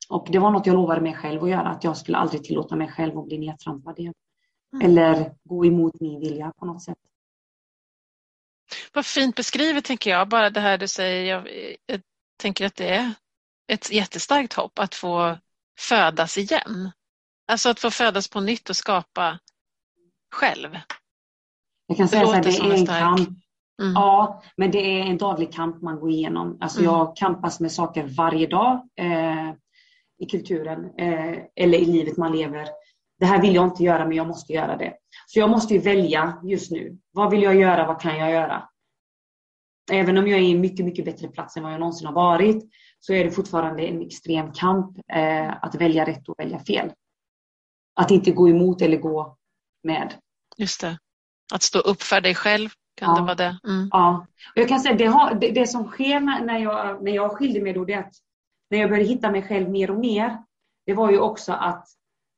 Och 0.10 0.28
det 0.32 0.40
var 0.40 0.52
något 0.52 0.66
jag 0.66 0.74
lovade 0.74 1.02
mig 1.02 1.14
själv 1.14 1.44
att 1.44 1.50
göra, 1.50 1.70
att 1.70 1.84
jag 1.84 1.98
skulle 1.98 2.18
aldrig 2.18 2.44
tillåta 2.44 2.76
mig 2.76 2.92
själv 2.92 3.18
att 3.18 3.26
bli 3.26 3.38
nedtrampad 3.38 4.00
igen. 4.00 4.14
Mm. 4.74 4.86
Eller 4.86 5.36
gå 5.44 5.66
emot 5.66 6.00
min 6.00 6.20
vilja 6.20 6.54
på 6.58 6.66
något 6.66 6.84
sätt. 6.84 6.98
Vad 8.94 9.06
fint 9.06 9.36
beskrivet 9.36 9.86
tänker 9.86 10.10
jag, 10.10 10.30
bara 10.30 10.50
det 10.50 10.60
här 10.60 10.78
du 10.78 10.88
säger. 10.88 11.26
Jag, 11.26 11.48
jag 11.86 12.02
tänker 12.38 12.66
att 12.66 12.76
det 12.76 12.90
är 12.90 13.14
ett 13.68 13.92
jättestarkt 13.92 14.54
hopp 14.54 14.80
att 14.80 14.96
få 14.96 15.38
födas 15.80 16.38
igen. 16.38 16.92
Alltså 17.48 17.70
att 17.70 17.80
få 17.80 17.92
födas 17.92 18.28
på 18.28 18.40
nytt 18.40 18.70
och 18.70 18.78
skapa 18.78 19.40
själv. 20.32 20.78
Jag 21.88 21.98
kan 21.98 22.08
säga 22.08 22.28
att 22.28 22.44
det 22.44 22.50
är 22.50 22.74
en 22.74 22.86
kamp. 22.86 23.30
Mm. 23.82 23.94
Ja, 23.94 24.44
men 24.58 24.72
det 24.72 25.00
är 25.00 25.06
en 25.06 25.18
daglig 25.18 25.54
kamp 25.54 25.82
man 25.82 26.00
går 26.00 26.10
igenom. 26.10 26.58
Alltså 26.62 26.80
mm. 26.80 26.92
jag 26.92 27.16
kampas 27.16 27.60
med 27.60 27.72
saker 27.72 28.08
varje 28.18 28.48
dag 28.48 28.90
eh, 29.00 29.50
i 30.20 30.26
kulturen 30.32 30.86
eh, 30.98 31.40
eller 31.56 31.78
i 31.78 31.86
livet 31.86 32.18
man 32.18 32.32
lever. 32.32 32.68
Det 33.20 33.26
här 33.26 33.42
vill 33.42 33.56
jag 33.56 33.68
inte 33.68 33.84
göra, 33.84 34.08
men 34.08 34.18
jag 34.18 34.28
måste 34.28 34.54
göra 34.54 34.78
det. 34.78 34.94
Så 35.28 35.40
jag 35.40 35.50
måste 35.50 35.74
ju 35.74 35.80
välja 35.80 36.40
just 36.44 36.72
nu. 36.72 36.98
Vad 37.12 37.32
vill 37.32 37.44
jag 37.44 37.56
göra? 37.56 37.88
Vad 37.88 38.02
kan 38.02 38.18
jag 38.18 38.32
göra? 38.32 38.70
Även 39.92 40.18
om 40.18 40.28
jag 40.28 40.40
är 40.40 40.44
i 40.44 40.52
en 40.52 40.62
mycket, 40.62 40.86
mycket 40.86 41.06
bättre 41.06 41.28
plats 41.28 41.58
än 41.58 41.64
vad 41.64 41.74
jag 41.74 41.80
någonsin 41.80 42.08
har 42.08 42.14
varit, 42.14 42.64
så 43.00 43.14
är 43.14 43.24
det 43.24 43.32
fortfarande 43.32 43.84
en 43.84 44.02
extrem 44.02 44.54
kamp 44.54 44.98
eh, 45.14 45.64
att 45.64 45.76
välja 45.76 46.06
rätt 46.06 46.30
och 46.30 46.36
välja 46.40 46.60
fel. 46.60 46.92
Att 47.96 48.12
inte 48.12 48.32
gå 48.32 48.50
emot 48.50 48.82
eller 48.82 48.98
gå 48.98 49.38
med. 49.84 50.14
Just 50.58 50.82
det. 50.82 50.98
Att 51.54 51.64
stå 51.64 51.80
upp 51.80 52.02
för 52.02 52.22
dig 52.22 52.36
själv, 52.36 52.70
kan 52.96 53.10
ja. 53.10 53.16
det 53.16 53.22
vara 53.22 53.36
det? 53.36 53.60
Mm. 53.68 53.90
Ja. 53.92 54.28
Och 54.56 54.62
jag 54.62 54.70
kan 54.70 54.80
säga 54.80 54.96
det, 54.96 55.06
har, 55.06 55.34
det, 55.34 55.52
det, 55.52 55.68
som 55.68 55.88
sker 55.88 56.20
när 56.20 56.60
jag, 56.60 57.04
när 57.04 57.12
jag 57.12 57.32
skilde 57.32 57.62
mig 57.62 57.74
då, 57.74 57.86
det 57.86 57.94
är 57.94 58.00
att 58.00 58.14
när 58.70 58.78
jag 58.78 58.90
började 58.90 59.10
hitta 59.10 59.32
mig 59.32 59.42
själv 59.42 59.70
mer 59.70 59.92
och 59.92 60.00
mer, 60.00 60.38
det 60.86 60.94
var 60.94 61.12
ju 61.12 61.20
också 61.20 61.54
att 61.54 61.88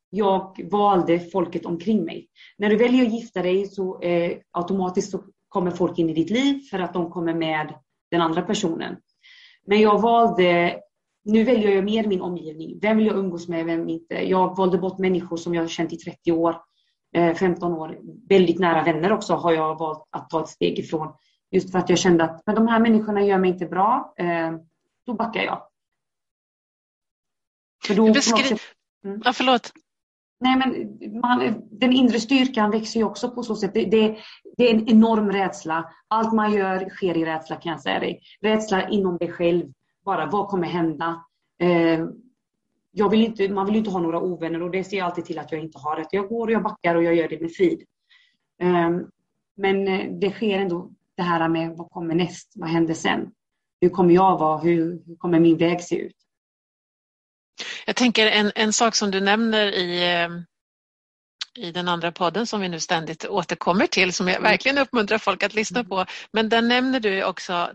jag 0.10 0.70
valde 0.72 1.20
folket 1.20 1.66
omkring 1.66 2.06
mig. 2.06 2.28
När 2.58 2.70
du 2.70 2.78
väljer 2.78 3.06
att 3.06 3.14
gifta 3.14 3.42
dig 3.42 3.68
så 3.68 4.02
eh, 4.02 4.38
automatiskt 4.52 5.12
så 5.12 5.24
kommer 5.50 5.72
folk 5.72 6.00
in 6.00 6.10
i 6.10 6.14
ditt 6.14 6.30
liv 6.30 6.60
för 6.60 6.80
att 6.80 6.94
de 6.94 7.12
kommer 7.12 7.34
med 7.34 7.74
den 8.12 8.22
andra 8.22 8.42
personen. 8.42 8.96
Men 9.66 9.82
jag 9.82 10.02
valde, 10.02 10.80
nu 11.26 11.44
väljer 11.44 11.72
jag 11.72 11.84
mer 11.84 12.08
min 12.08 12.22
omgivning. 12.22 12.80
Vem 12.82 12.98
vill 12.98 13.06
jag 13.06 13.16
umgås 13.16 13.48
med, 13.48 13.66
vem 13.66 13.90
inte? 13.90 14.30
Jag 14.30 14.58
valde 14.58 14.78
bort 14.78 14.98
människor 14.98 15.38
som 15.38 15.54
jag 15.54 15.64
har 15.64 15.68
känt 15.68 15.94
i 15.94 15.98
30 15.98 16.32
år, 16.32 16.56
15 17.14 17.72
eh, 17.72 17.78
år. 17.78 18.00
Väldigt 18.30 18.60
nära 18.60 18.84
vänner 18.84 19.12
också 19.12 19.34
har 19.34 19.54
jag 19.54 19.80
valt 19.80 20.08
att 20.10 20.30
ta 20.30 20.44
ett 20.44 20.50
steg 20.50 20.80
ifrån. 20.80 21.14
Just 21.52 21.72
för 21.72 21.80
att 21.80 21.90
jag 21.90 22.00
kände 22.00 22.24
att 22.24 22.42
men 22.46 22.56
de 22.56 22.68
här 22.68 22.80
människorna 22.80 23.24
gör 23.24 23.38
mig 23.38 23.50
inte 23.50 23.66
bra. 23.66 24.14
Eh, 24.18 24.52
då 25.06 25.14
backar 25.14 25.42
jag. 25.42 25.62
För 27.88 27.96
då, 27.96 28.14
beskri... 28.14 28.58
mm. 29.06 29.22
Ja, 29.26 29.34
förlåt. 29.34 29.72
Nej, 30.40 30.58
men 30.58 31.20
man, 31.22 31.64
den 31.72 31.94
inre 31.94 32.20
styrkan 32.20 32.72
växer 32.72 33.00
ju 33.00 33.06
också 33.06 33.32
på 33.32 33.44
så 33.44 33.56
sätt. 33.56 33.74
Det, 33.74 33.86
det, 33.86 34.18
det, 34.58 34.70
är 34.70 34.74
en 34.76 34.90
enorm 34.90 35.32
rädsla. 35.32 35.90
Allt 36.08 36.34
man 36.34 36.54
gör 36.54 36.90
sker 36.90 37.18
i 37.18 37.26
rädsla 37.26 37.56
kan 37.56 37.72
jag 37.72 37.82
säga 37.82 38.00
dig. 38.00 38.22
Rädsla 38.42 38.90
inom 38.90 39.18
dig 39.18 39.32
själv. 39.32 39.66
Bara, 40.06 40.26
vad 40.26 40.48
kommer 40.48 40.68
hända? 40.68 41.24
Eh, 41.60 42.06
jag 42.96 43.10
vill 43.10 43.22
inte, 43.22 43.50
man 43.50 43.66
vill 43.66 43.76
inte 43.76 43.90
ha 43.90 44.00
några 44.00 44.20
ovänner 44.20 44.62
och 44.62 44.72
det 44.72 44.84
ser 44.84 44.98
jag 44.98 45.06
alltid 45.06 45.26
till 45.26 45.40
att 45.40 45.52
jag 45.52 45.62
inte 45.62 45.80
har. 45.80 45.96
Rätt. 45.96 46.08
Jag 46.12 46.28
går 46.28 46.48
och 46.48 46.54
jag 46.54 46.64
backar 46.64 46.96
och 46.96 47.04
jag 47.04 47.16
gör 47.16 47.28
det 47.28 47.42
med 47.42 47.52
frid. 47.52 47.84
Eh, 48.62 48.90
men 49.58 49.88
eh, 49.88 50.12
det 50.12 50.32
sker 50.32 50.60
ändå 50.60 50.92
det 51.18 51.24
här 51.24 51.50
med 51.50 51.78
vad 51.78 51.90
kommer 51.90 52.16
näst? 52.16 52.54
Vad 52.56 52.70
händer 52.70 52.94
sen? 52.94 53.32
Hur 53.82 53.90
kommer 53.90 54.14
jag 54.14 54.38
vara? 54.38 54.58
Hur, 54.58 55.02
hur 55.08 55.16
kommer 55.16 55.40
min 55.40 55.58
väg 55.58 55.82
se 55.82 55.96
ut? 55.96 56.16
Jag 57.86 57.96
tänker 57.96 58.28
en, 58.28 58.52
en 58.56 58.74
sak 58.74 58.96
som 58.96 59.12
du 59.12 59.22
nämner 59.22 59.68
i, 59.68 60.14
eh, 60.14 60.30
i 61.66 61.72
den 61.72 61.88
andra 61.88 62.12
podden 62.12 62.48
som 62.48 62.62
vi 62.62 62.70
nu 62.70 62.80
ständigt 62.80 63.26
återkommer 63.26 63.88
till 63.88 64.14
som 64.14 64.28
jag 64.28 64.38
mm. 64.38 64.52
verkligen 64.52 64.78
uppmuntrar 64.78 65.18
folk 65.18 65.44
att 65.44 65.54
lyssna 65.54 65.84
på. 65.84 66.06
Men 66.32 66.50
där 66.50 66.62
nämner 66.62 67.00
du 67.00 67.24
också 67.24 67.72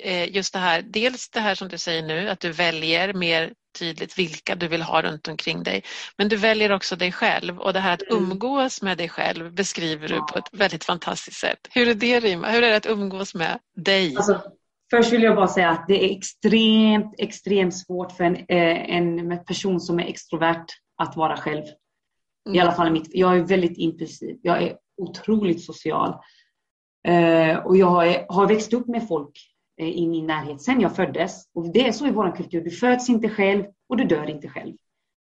eh, 0.00 0.34
just 0.36 0.52
det 0.52 0.58
här, 0.58 0.82
dels 0.82 1.28
det 1.30 1.40
här 1.40 1.54
som 1.54 1.68
du 1.68 1.78
säger 1.78 2.02
nu, 2.02 2.28
att 2.28 2.40
du 2.40 2.52
väljer 2.52 3.12
mer 3.12 3.54
tydligt 3.78 4.18
vilka 4.18 4.54
du 4.54 4.68
vill 4.68 4.82
ha 4.82 5.02
runt 5.02 5.28
omkring 5.28 5.62
dig. 5.62 5.82
Men 6.18 6.28
du 6.28 6.36
väljer 6.36 6.72
också 6.72 6.96
dig 6.96 7.12
själv 7.12 7.58
och 7.58 7.72
det 7.72 7.80
här 7.80 7.94
att 7.94 8.10
mm. 8.10 8.22
umgås 8.22 8.82
med 8.82 8.98
dig 8.98 9.08
själv 9.08 9.52
beskriver 9.52 10.08
du 10.08 10.16
på 10.16 10.38
ett 10.38 10.48
väldigt 10.52 10.84
fantastiskt 10.84 11.40
sätt. 11.40 11.58
Hur 11.70 11.88
är 11.88 11.94
det 11.94 12.20
Rima? 12.20 12.48
Hur 12.48 12.62
är 12.62 12.70
det 12.70 12.76
att 12.76 12.86
umgås 12.86 13.34
med 13.34 13.58
dig? 13.76 14.16
Alltså, 14.16 14.42
Först 14.90 15.12
vill 15.12 15.22
jag 15.22 15.36
bara 15.36 15.48
säga 15.48 15.70
att 15.70 15.84
det 15.88 16.04
är 16.04 16.16
extremt, 16.16 17.14
extremt 17.18 17.76
svårt 17.76 18.12
för 18.12 18.24
en, 18.24 18.36
eh, 18.36 18.96
en 18.96 19.44
person 19.44 19.80
som 19.80 20.00
är 20.00 20.04
extrovert 20.04 20.66
att 20.96 21.16
vara 21.16 21.36
själv. 21.36 21.64
Mm. 22.46 22.56
I 22.56 22.60
alla 22.60 22.72
fall 22.72 22.92
mitt, 22.92 23.08
jag 23.10 23.36
är 23.36 23.42
väldigt 23.42 23.78
impulsiv. 23.78 24.36
Jag 24.42 24.62
är 24.62 24.76
otroligt 24.96 25.64
social. 25.64 26.14
Eh, 27.08 27.56
och 27.56 27.76
jag 27.76 27.86
har, 27.86 28.26
har 28.28 28.46
växt 28.46 28.72
upp 28.72 28.86
med 28.86 29.08
folk 29.08 29.32
Eh, 29.80 29.88
i 29.88 30.08
min 30.08 30.26
närhet 30.26 30.62
sen 30.62 30.80
jag 30.80 30.96
föddes. 30.96 31.50
Och 31.54 31.72
det 31.72 31.88
är 31.88 31.92
så 31.92 32.06
i 32.06 32.10
vår 32.10 32.36
kultur. 32.36 32.60
Du 32.60 32.70
föds 32.70 33.08
inte 33.08 33.28
själv 33.28 33.64
och 33.88 33.96
du 33.96 34.04
dör 34.04 34.30
inte 34.30 34.48
själv. 34.48 34.76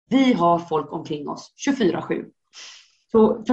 Vi 0.09 0.33
har 0.33 0.59
folk 0.59 0.93
omkring 0.93 1.29
oss 1.29 1.53
24-7. 1.67 2.25
Så 3.11 3.43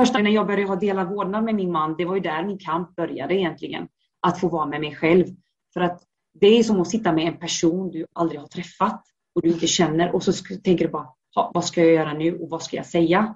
första 0.00 0.18
när 0.18 0.30
jag 0.30 0.46
började 0.46 0.68
ha 0.68 0.76
delad 0.76 1.08
vårdnad 1.08 1.44
med 1.44 1.54
min 1.54 1.72
man, 1.72 1.96
det 1.96 2.04
var 2.04 2.14
ju 2.14 2.20
där 2.20 2.44
min 2.44 2.58
kamp 2.58 2.96
började 2.96 3.34
egentligen. 3.34 3.88
Att 4.20 4.40
få 4.40 4.48
vara 4.48 4.66
med 4.66 4.80
mig 4.80 4.94
själv. 4.94 5.26
För 5.74 5.80
att 5.80 6.02
det 6.40 6.46
är 6.46 6.62
som 6.62 6.80
att 6.80 6.88
sitta 6.90 7.12
med 7.12 7.26
en 7.26 7.38
person 7.38 7.90
du 7.90 8.06
aldrig 8.12 8.40
har 8.40 8.48
träffat 8.48 9.02
och 9.34 9.42
du 9.42 9.48
inte 9.48 9.66
känner 9.66 10.14
och 10.14 10.22
så 10.22 10.32
tänker 10.64 10.84
du 10.84 10.90
bara, 10.90 11.08
vad 11.54 11.64
ska 11.64 11.80
jag 11.80 11.92
göra 11.92 12.12
nu 12.12 12.38
och 12.38 12.50
vad 12.50 12.62
ska 12.62 12.76
jag 12.76 12.86
säga? 12.86 13.34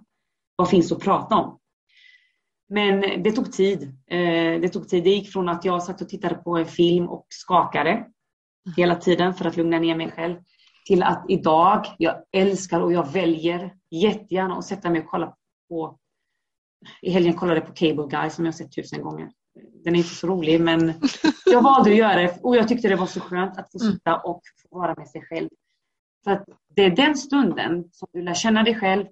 Vad 0.57 0.71
finns 0.71 0.93
att 0.93 1.01
prata 1.01 1.37
om? 1.37 1.59
Men 2.69 3.23
det 3.23 3.33
tog 3.33 3.53
tid. 3.53 3.83
Eh, 4.11 4.61
det 4.61 4.69
tog 4.69 4.89
tid. 4.89 5.05
Det 5.05 5.11
gick 5.11 5.33
från 5.33 5.49
att 5.49 5.65
jag 5.65 5.83
satt 5.83 6.01
och 6.01 6.09
tittade 6.09 6.35
på 6.35 6.57
en 6.57 6.67
film 6.67 7.09
och 7.09 7.27
skakade 7.29 8.07
hela 8.77 8.95
tiden 8.95 9.35
för 9.35 9.45
att 9.45 9.57
lugna 9.57 9.79
ner 9.79 9.97
mig 9.97 10.11
själv 10.11 10.37
till 10.87 11.03
att 11.03 11.25
idag, 11.29 11.87
jag 11.99 12.23
älskar 12.33 12.81
och 12.81 12.93
jag 12.93 13.13
väljer 13.13 13.75
jättegärna 13.91 14.57
att 14.57 14.65
sätta 14.65 14.91
mig 14.91 15.01
och 15.01 15.11
kolla 15.11 15.35
på 15.69 15.99
i 17.03 17.11
helgen 17.11 17.35
kollade 17.35 17.61
jag 17.61 17.67
på 17.67 17.75
Cable 17.75 18.07
Guy 18.11 18.31
som 18.31 18.45
jag 18.45 18.55
sett 18.55 18.73
tusen 18.73 19.03
gånger. 19.03 19.31
Den 19.85 19.95
är 19.95 19.99
inte 19.99 20.15
så 20.15 20.27
rolig 20.27 20.61
men 20.61 20.93
jag 21.47 21.63
valde 21.63 21.91
att 21.91 21.97
göra 21.97 22.15
det 22.15 22.39
och 22.43 22.57
jag 22.57 22.69
tyckte 22.69 22.89
det 22.89 22.97
var 22.97 23.07
så 23.07 23.21
skönt 23.21 23.59
att 23.59 23.73
få 23.73 23.81
mm. 23.81 23.93
sitta 23.93 24.17
och 24.17 24.43
få 24.63 24.79
vara 24.79 24.95
med 24.95 25.09
sig 25.09 25.23
själv. 25.23 25.49
För 26.25 26.45
det 26.75 26.85
är 26.85 26.97
den 26.97 27.17
stunden 27.17 27.85
som 27.93 28.09
du 28.13 28.23
lär 28.23 28.35
känna 28.35 28.63
dig 28.63 28.75
själv, 28.75 29.07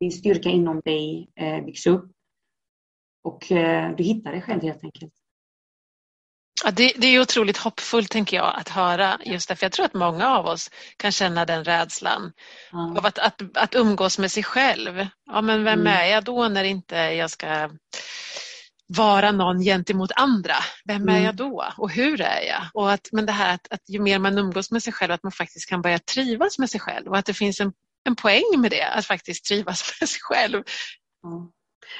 din 0.00 0.12
styrka 0.12 0.48
inom 0.48 0.80
dig 0.84 1.30
eh, 1.36 1.64
byggs 1.64 1.86
upp 1.86 2.10
och 3.28 3.52
eh, 3.52 3.96
du 3.96 4.02
hittar 4.02 4.32
dig 4.32 4.42
själv 4.42 4.62
helt 4.62 4.84
enkelt. 4.84 5.12
Ja, 6.64 6.70
det, 6.70 6.92
det, 6.96 7.06
är 7.06 7.20
otroligt 7.20 7.56
hoppfullt 7.56 8.10
tänker 8.10 8.36
jag 8.36 8.54
att 8.56 8.68
höra 8.68 9.18
just 9.24 9.48
därför 9.48 9.64
jag 9.64 9.72
tror 9.72 9.86
att 9.86 9.94
många 9.94 10.28
av 10.28 10.46
oss 10.46 10.70
kan 10.96 11.12
känna 11.12 11.44
den 11.44 11.64
rädslan 11.64 12.32
mm. 12.72 12.96
av 12.96 13.06
att, 13.06 13.18
att, 13.18 13.56
att 13.56 13.74
umgås 13.74 14.18
med 14.18 14.32
sig 14.32 14.42
själv. 14.42 15.06
Ja 15.26 15.42
men 15.42 15.64
vem 15.64 15.80
mm. 15.80 15.92
är 15.92 16.04
jag 16.04 16.24
då 16.24 16.48
när 16.48 16.64
inte 16.64 16.96
jag 16.96 17.30
ska 17.30 17.70
vara 18.86 19.32
någon 19.32 19.60
gentemot 19.60 20.10
andra? 20.16 20.54
Vem 20.84 21.02
mm. 21.02 21.14
är 21.14 21.24
jag 21.24 21.36
då 21.36 21.64
och 21.76 21.90
hur 21.90 22.20
är 22.20 22.42
jag? 22.48 22.62
Och 22.74 22.92
att, 22.92 23.08
men 23.12 23.26
det 23.26 23.32
här 23.32 23.54
att, 23.54 23.72
att 23.72 23.88
ju 23.88 24.00
mer 24.00 24.18
man 24.18 24.38
umgås 24.38 24.70
med 24.70 24.82
sig 24.82 24.92
själv 24.92 25.12
att 25.12 25.22
man 25.22 25.32
faktiskt 25.32 25.68
kan 25.68 25.82
börja 25.82 25.98
trivas 25.98 26.58
med 26.58 26.70
sig 26.70 26.80
själv 26.80 27.08
och 27.08 27.18
att 27.18 27.26
det 27.26 27.34
finns 27.34 27.60
en, 27.60 27.72
en 28.04 28.16
poäng 28.16 28.54
med 28.56 28.70
det, 28.70 28.82
att 28.82 29.06
faktiskt 29.06 29.44
trivas 29.44 29.82
med 30.00 30.08
sig 30.08 30.20
själv. 30.20 30.62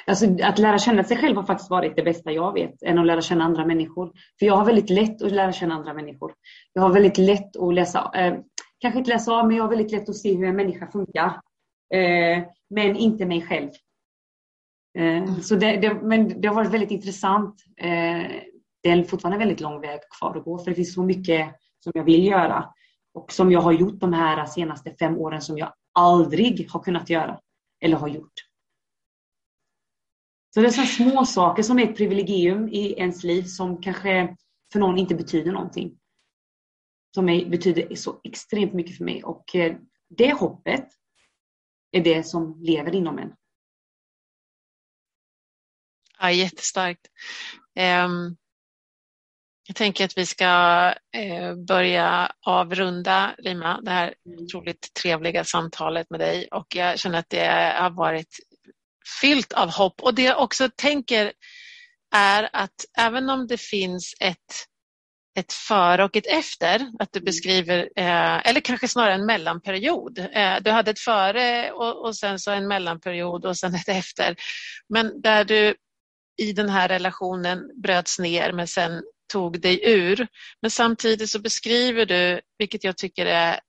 Alltså, 0.06 0.26
att 0.42 0.58
lära 0.58 0.78
känna 0.78 1.04
sig 1.04 1.16
själv 1.16 1.36
har 1.36 1.44
faktiskt 1.44 1.70
varit 1.70 1.96
det 1.96 2.02
bästa 2.02 2.32
jag 2.32 2.52
vet, 2.52 2.82
än 2.82 2.98
att 2.98 3.06
lära 3.06 3.20
känna 3.20 3.44
andra 3.44 3.66
människor. 3.66 4.12
För 4.38 4.46
jag 4.46 4.56
har 4.56 4.64
väldigt 4.64 4.90
lätt 4.90 5.22
att 5.22 5.32
lära 5.32 5.52
känna 5.52 5.74
andra 5.74 5.94
människor. 5.94 6.32
Jag 6.72 6.82
har 6.82 6.92
väldigt 6.92 7.18
lätt 7.18 7.56
att 7.56 7.74
läsa, 7.74 8.10
eh, 8.14 8.34
kanske 8.78 8.98
inte 8.98 9.10
läsa 9.10 9.32
av, 9.32 9.46
men 9.46 9.56
jag 9.56 9.64
har 9.64 9.70
väldigt 9.70 9.92
lätt 9.92 10.08
att 10.08 10.16
se 10.16 10.36
hur 10.36 10.48
en 10.48 10.56
människa 10.56 10.90
funkar. 10.90 11.40
Eh, 11.94 12.44
men 12.70 12.96
inte 12.96 13.26
mig 13.26 13.42
själv. 13.42 13.70
Eh, 14.98 15.38
så 15.40 15.54
det, 15.54 15.76
det, 15.76 15.94
men 15.94 16.40
det 16.40 16.48
har 16.48 16.54
varit 16.54 16.72
väldigt 16.72 16.90
intressant. 16.90 17.54
Eh, 17.76 18.30
det 18.82 18.90
är 18.90 19.04
fortfarande 19.04 19.38
väldigt 19.38 19.60
lång 19.60 19.80
väg 19.80 20.00
kvar 20.18 20.36
att 20.36 20.44
gå, 20.44 20.58
för 20.58 20.70
det 20.70 20.74
finns 20.74 20.94
så 20.94 21.02
mycket 21.02 21.48
som 21.80 21.92
jag 21.94 22.04
vill 22.04 22.26
göra. 22.26 22.64
Och 23.14 23.32
som 23.32 23.52
jag 23.52 23.60
har 23.60 23.72
gjort 23.72 24.00
de 24.00 24.12
här 24.12 24.46
senaste 24.46 24.94
fem 24.94 25.18
åren 25.18 25.40
som 25.40 25.58
jag 25.58 25.72
aldrig 25.92 26.70
har 26.70 26.80
kunnat 26.80 27.10
göra. 27.10 27.38
Eller 27.80 27.96
har 27.96 28.08
gjort. 28.08 28.32
Så 30.58 30.62
det 30.62 30.68
är 30.68 30.86
så 30.86 30.86
små 30.86 31.24
saker 31.24 31.62
som 31.62 31.78
är 31.78 31.90
ett 31.90 31.96
privilegium 31.96 32.68
i 32.68 32.92
ens 32.92 33.24
liv 33.24 33.42
som 33.42 33.82
kanske 33.82 34.36
för 34.72 34.78
någon 34.78 34.98
inte 34.98 35.14
betyder 35.14 35.52
någonting. 35.52 35.98
Som 37.14 37.28
är, 37.28 37.46
betyder 37.46 37.94
så 37.94 38.20
extremt 38.24 38.72
mycket 38.72 38.96
för 38.96 39.04
mig 39.04 39.24
och 39.24 39.54
eh, 39.54 39.76
det 40.08 40.32
hoppet 40.32 40.88
är 41.92 42.04
det 42.04 42.22
som 42.22 42.60
lever 42.60 42.94
inom 42.94 43.18
en. 43.18 43.32
Ja, 46.18 46.30
jättestarkt. 46.30 47.06
Um, 48.04 48.36
jag 49.66 49.76
tänker 49.76 50.04
att 50.04 50.18
vi 50.18 50.26
ska 50.26 50.92
uh, 51.16 51.54
börja 51.54 52.32
avrunda, 52.46 53.34
Rima, 53.38 53.80
det 53.80 53.90
här 53.90 54.14
mm. 54.26 54.44
otroligt 54.44 54.94
trevliga 55.02 55.44
samtalet 55.44 56.10
med 56.10 56.20
dig 56.20 56.48
och 56.48 56.76
jag 56.76 56.98
känner 56.98 57.18
att 57.18 57.30
det 57.30 57.74
har 57.80 57.90
varit 57.90 58.47
fyllt 59.20 59.52
av 59.52 59.70
hopp. 59.70 60.02
Och 60.02 60.14
det 60.14 60.22
jag 60.22 60.42
också 60.42 60.68
tänker 60.76 61.32
är 62.14 62.48
att 62.52 62.84
även 62.98 63.30
om 63.30 63.46
det 63.46 63.60
finns 63.60 64.14
ett, 64.20 64.66
ett 65.38 65.52
före 65.52 66.04
och 66.04 66.16
ett 66.16 66.26
efter, 66.26 66.92
att 66.98 67.12
du 67.12 67.20
beskriver, 67.20 67.78
eh, 67.96 68.48
eller 68.48 68.60
kanske 68.60 68.88
snarare 68.88 69.14
en 69.14 69.26
mellanperiod. 69.26 70.18
Eh, 70.18 70.56
du 70.60 70.70
hade 70.70 70.90
ett 70.90 71.00
före 71.00 71.72
och, 71.72 72.06
och 72.06 72.16
sen 72.16 72.38
så 72.38 72.50
en 72.50 72.68
mellanperiod 72.68 73.44
och 73.44 73.56
sen 73.56 73.74
ett 73.74 73.88
efter. 73.88 74.36
Men 74.88 75.20
där 75.20 75.44
du 75.44 75.74
i 76.38 76.52
den 76.52 76.68
här 76.68 76.88
relationen 76.88 77.82
bröts 77.82 78.18
ner 78.18 78.52
men 78.52 78.66
sen 78.66 79.02
tog 79.32 79.60
dig 79.60 79.80
ur. 79.90 80.26
Men 80.62 80.70
samtidigt 80.70 81.30
så 81.30 81.38
beskriver 81.38 82.06
du, 82.06 82.40
vilket 82.58 82.84
jag 82.84 82.96
tycker 82.96 83.26
är 83.26 83.60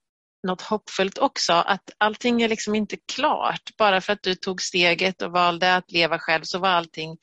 något 0.44 0.62
hoppfullt 0.62 1.18
också, 1.18 1.54
att 1.54 1.92
allting 1.98 2.42
är 2.42 2.50
liksom 2.50 2.76
inte 2.76 2.98
klart. 3.14 3.62
Bara 3.78 4.02
för 4.02 4.14
att 4.14 4.24
du 4.24 4.36
tog 4.36 4.62
steget 4.62 5.22
och 5.22 5.32
valde 5.32 5.76
att 5.76 5.92
leva 5.92 6.20
själv 6.20 6.44
så 6.44 6.60
var 6.60 6.70
allting 6.70 7.18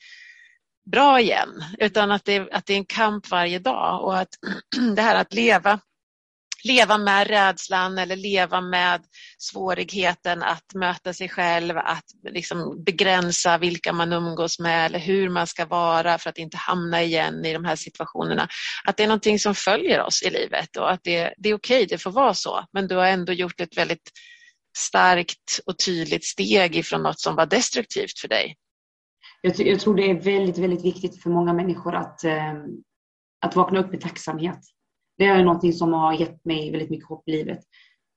bra 0.91 1.19
igen. 1.19 1.63
Utan 1.79 2.11
att 2.11 2.25
det, 2.25 2.51
att 2.51 2.65
det 2.65 2.73
är 2.73 2.77
en 2.77 2.85
kamp 2.85 3.29
varje 3.29 3.59
dag 3.59 4.03
och 4.03 4.17
att 4.17 4.29
det 4.95 5.01
här 5.01 5.15
att 5.15 5.33
leva 5.33 5.79
leva 6.67 6.97
med 6.97 7.27
rädslan 7.27 7.97
eller 7.97 8.15
leva 8.15 8.61
med 8.61 9.01
svårigheten 9.37 10.43
att 10.43 10.73
möta 10.73 11.13
sig 11.13 11.29
själv, 11.29 11.77
att 11.77 12.05
liksom 12.29 12.83
begränsa 12.83 13.57
vilka 13.57 13.93
man 13.93 14.13
umgås 14.13 14.59
med 14.59 14.85
eller 14.85 14.99
hur 14.99 15.29
man 15.29 15.47
ska 15.47 15.65
vara 15.65 16.17
för 16.17 16.29
att 16.29 16.37
inte 16.37 16.57
hamna 16.57 17.03
igen 17.03 17.45
i 17.45 17.53
de 17.53 17.65
här 17.65 17.75
situationerna. 17.75 18.47
Att 18.85 18.97
det 18.97 19.03
är 19.03 19.07
någonting 19.07 19.39
som 19.39 19.55
följer 19.55 20.01
oss 20.01 20.23
i 20.23 20.29
livet 20.29 20.77
och 20.77 20.91
att 20.91 21.03
det, 21.03 21.33
det 21.37 21.49
är 21.49 21.53
okej, 21.53 21.85
det 21.85 21.97
får 21.97 22.11
vara 22.11 22.33
så, 22.33 22.65
men 22.71 22.87
du 22.87 22.95
har 22.95 23.05
ändå 23.05 23.33
gjort 23.33 23.61
ett 23.61 23.77
väldigt 23.77 24.11
starkt 24.77 25.59
och 25.65 25.77
tydligt 25.85 26.25
steg 26.25 26.75
ifrån 26.75 27.03
något 27.03 27.19
som 27.19 27.35
var 27.35 27.45
destruktivt 27.45 28.19
för 28.19 28.27
dig. 28.27 28.55
Jag, 29.41 29.59
jag 29.59 29.79
tror 29.79 29.95
det 29.95 30.09
är 30.09 30.21
väldigt, 30.21 30.57
väldigt 30.57 30.85
viktigt 30.85 31.23
för 31.23 31.29
många 31.29 31.53
människor 31.53 31.95
att, 31.95 32.23
eh, 32.23 32.53
att 33.45 33.55
vakna 33.55 33.79
upp 33.79 33.91
med 33.91 34.01
tacksamhet 34.01 34.59
det 35.17 35.25
är 35.25 35.43
någonting 35.43 35.73
som 35.73 35.93
har 35.93 36.13
gett 36.13 36.45
mig 36.45 36.71
väldigt 36.71 36.89
mycket 36.89 37.07
hopp 37.09 37.27
i 37.27 37.31
livet. 37.31 37.59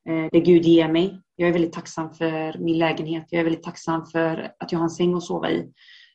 Eh, 0.09 0.27
det 0.33 0.41
Gud 0.41 0.65
ger 0.65 0.89
mig. 0.89 1.21
Jag 1.37 1.49
är 1.49 1.53
väldigt 1.53 1.73
tacksam 1.73 2.15
för 2.15 2.59
min 2.59 2.79
lägenhet. 2.79 3.27
Jag 3.31 3.41
är 3.41 3.45
väldigt 3.45 3.63
tacksam 3.63 4.07
för 4.07 4.53
att 4.59 4.73
jag 4.73 4.79
har 4.79 4.85
en 4.85 4.91
säng 4.91 5.15
att 5.15 5.23
sova 5.23 5.51
i. 5.51 5.73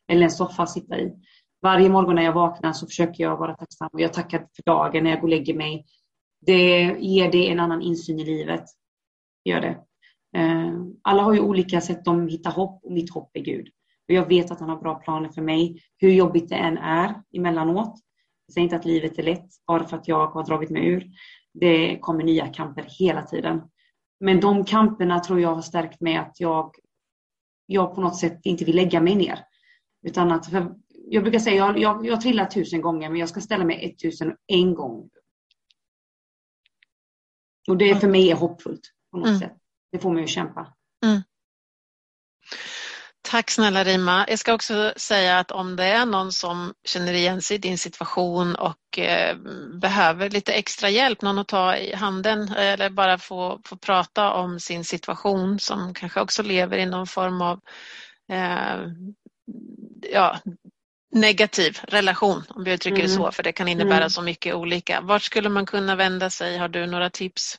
Eller 0.07 0.23
en 0.23 0.31
soffa 0.31 0.63
att 0.63 0.71
sitta 0.71 0.99
i. 0.99 1.13
Varje 1.61 1.89
morgon 1.89 2.15
när 2.15 2.23
jag 2.23 2.33
vaknar 2.33 2.73
så 2.73 2.87
försöker 2.87 3.23
jag 3.23 3.37
vara 3.37 3.55
tacksam 3.55 3.89
och 3.93 4.01
jag 4.01 4.13
tackar 4.13 4.39
för 4.39 4.63
dagen 4.65 5.03
när 5.03 5.11
jag 5.11 5.19
går 5.19 5.27
och 5.27 5.29
lägger 5.29 5.53
mig. 5.53 5.85
Det 6.45 6.81
ger 6.99 7.31
det 7.31 7.51
en 7.51 7.59
annan 7.59 7.81
insyn 7.81 8.19
i 8.19 8.25
livet. 8.25 8.63
Gör 9.45 9.61
det. 9.61 9.77
Eh, 10.37 10.73
alla 11.01 11.23
har 11.23 11.33
ju 11.33 11.39
olika 11.39 11.81
sätt 11.81 12.05
de 12.05 12.27
hittar 12.27 12.51
hopp 12.51 12.83
och 12.83 12.91
mitt 12.91 13.13
hopp 13.13 13.29
är 13.33 13.41
Gud. 13.41 13.67
Och 14.07 14.13
jag 14.13 14.27
vet 14.27 14.51
att 14.51 14.59
han 14.59 14.69
har 14.69 14.77
bra 14.77 14.95
planer 14.95 15.29
för 15.29 15.41
mig, 15.41 15.81
hur 15.97 16.11
jobbigt 16.11 16.49
det 16.49 16.55
än 16.55 16.77
är 16.77 17.21
emellanåt. 17.33 18.04
Säger 18.53 18.63
inte 18.63 18.75
att 18.75 18.85
livet 18.85 19.19
är 19.19 19.23
lätt 19.23 19.49
bara 19.67 19.87
för 19.87 19.97
att 19.97 20.07
jag 20.07 20.27
har 20.27 20.45
dragit 20.45 20.69
mig 20.69 20.87
ur. 20.87 21.11
Det 21.53 21.99
kommer 21.99 22.23
nya 22.23 22.47
kamper 22.47 22.87
hela 22.99 23.21
tiden. 23.21 23.61
Men 24.19 24.39
de 24.39 24.65
kamperna 24.65 25.19
tror 25.19 25.39
jag 25.39 25.55
har 25.55 25.61
stärkt 25.61 26.01
mig 26.01 26.15
att 26.15 26.39
jag, 26.39 26.75
jag 27.65 27.95
på 27.95 28.01
något 28.01 28.17
sätt 28.17 28.39
inte 28.43 28.65
vill 28.65 28.75
lägga 28.75 29.01
mig 29.01 29.15
ner. 29.15 29.39
Utan 30.07 30.31
att, 30.31 30.45
jag 31.07 31.23
brukar 31.23 31.39
säga, 31.39 31.55
jag, 31.55 31.79
jag, 31.79 32.05
jag 32.05 32.21
trillar 32.21 32.45
tusen 32.45 32.81
gånger 32.81 33.09
men 33.09 33.19
jag 33.19 33.29
ska 33.29 33.41
ställa 33.41 33.65
mig 33.65 33.85
ett 33.85 33.99
tusen 33.99 34.35
en 34.47 34.73
gång. 34.73 35.09
Och 37.67 37.77
det 37.77 37.95
för 37.95 38.07
mig 38.07 38.31
är 38.31 38.35
hoppfullt 38.35 38.91
på 39.11 39.17
något 39.17 39.27
mm. 39.27 39.39
sätt. 39.39 39.57
Det 39.91 39.99
får 39.99 40.13
mig 40.13 40.23
att 40.23 40.29
kämpa. 40.29 40.73
Mm. 43.35 43.43
Tack 43.43 43.51
snälla 43.51 43.83
Rima. 43.83 44.25
Jag 44.29 44.39
ska 44.39 44.53
också 44.53 44.93
säga 44.95 45.39
att 45.39 45.51
om 45.51 45.75
det 45.75 45.83
är 45.83 46.05
någon 46.05 46.31
som 46.31 46.73
känner 46.85 47.13
igen 47.13 47.41
sig 47.41 47.55
i 47.55 47.57
din 47.57 47.77
situation 47.77 48.55
och 48.55 48.99
eh, 48.99 49.37
behöver 49.81 50.29
lite 50.29 50.53
extra 50.53 50.89
hjälp, 50.89 51.21
någon 51.21 51.39
att 51.39 51.47
ta 51.47 51.75
i 51.75 51.95
handen 51.95 52.47
eller 52.57 52.89
bara 52.89 53.17
få, 53.17 53.59
få 53.65 53.77
prata 53.77 54.33
om 54.33 54.59
sin 54.59 54.85
situation 54.85 55.59
som 55.59 55.93
kanske 55.93 56.21
också 56.21 56.43
lever 56.43 56.77
i 56.77 56.85
någon 56.85 57.07
form 57.07 57.41
av 57.41 57.59
eh, 58.31 58.91
ja, 60.13 60.39
negativ 61.11 61.79
relation, 61.83 62.43
om 62.49 62.63
vi 62.63 62.73
uttrycker 62.73 62.99
mm. 62.99 63.07
det 63.07 63.13
så, 63.13 63.31
för 63.31 63.43
det 63.43 63.51
kan 63.51 63.67
innebära 63.67 63.97
mm. 63.97 64.09
så 64.09 64.21
mycket 64.21 64.55
olika. 64.55 65.01
Vart 65.01 65.23
skulle 65.23 65.49
man 65.49 65.65
kunna 65.65 65.95
vända 65.95 66.29
sig? 66.29 66.57
Har 66.57 66.67
du 66.67 66.85
några 66.85 67.09
tips? 67.09 67.57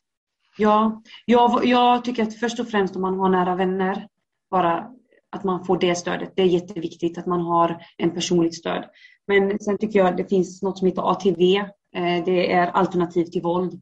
Ja, 0.57 1.03
jag, 1.25 1.67
jag 1.67 2.05
tycker 2.05 2.23
att 2.23 2.41
först 2.41 2.61
och 2.61 2.71
främst 2.71 2.97
om 2.97 3.03
man 3.03 3.19
har 3.19 3.29
nära 3.29 3.55
vänner, 3.55 4.07
bara 4.51 4.87
att 5.31 5.45
man 5.45 5.65
får 5.65 5.79
det 5.79 5.95
stödet. 5.95 6.33
Det 6.37 6.43
är 6.43 6.47
jätteviktigt 6.47 7.19
att 7.19 7.27
man 7.27 7.41
har 7.41 7.83
en 7.97 8.11
personligt 8.11 8.55
stöd. 8.55 8.85
Men 9.27 9.59
sen 9.59 9.79
tycker 9.79 9.99
jag 9.99 10.09
att 10.09 10.17
det 10.17 10.29
finns 10.29 10.63
något 10.63 10.79
som 10.79 10.87
heter 10.87 11.11
ATV 11.11 11.57
eh, 11.97 12.25
Det 12.25 12.53
är 12.53 12.67
alternativ 12.67 13.25
till 13.25 13.43
våld. 13.43 13.73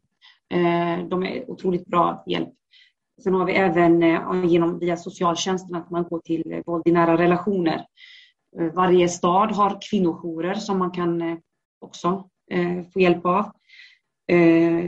Eh, 0.54 1.06
de 1.08 1.22
är 1.22 1.50
otroligt 1.50 1.86
bra 1.86 2.24
hjälp. 2.26 2.48
Sen 3.22 3.34
har 3.34 3.44
vi 3.44 3.52
även 3.52 4.02
eh, 4.02 4.44
genom, 4.46 4.78
via 4.78 4.96
socialtjänsten 4.96 5.76
att 5.76 5.90
man 5.90 6.04
går 6.04 6.18
till 6.18 6.62
våld 6.66 6.82
i 6.86 6.92
nära 6.92 7.18
relationer. 7.18 7.86
Varje 8.74 9.08
stad 9.08 9.52
har 9.52 9.78
kvinnojourer 9.90 10.54
som 10.54 10.78
man 10.78 10.90
kan 10.90 11.40
också 11.80 12.28
få 12.92 13.00
hjälp 13.00 13.26
av. 13.26 13.50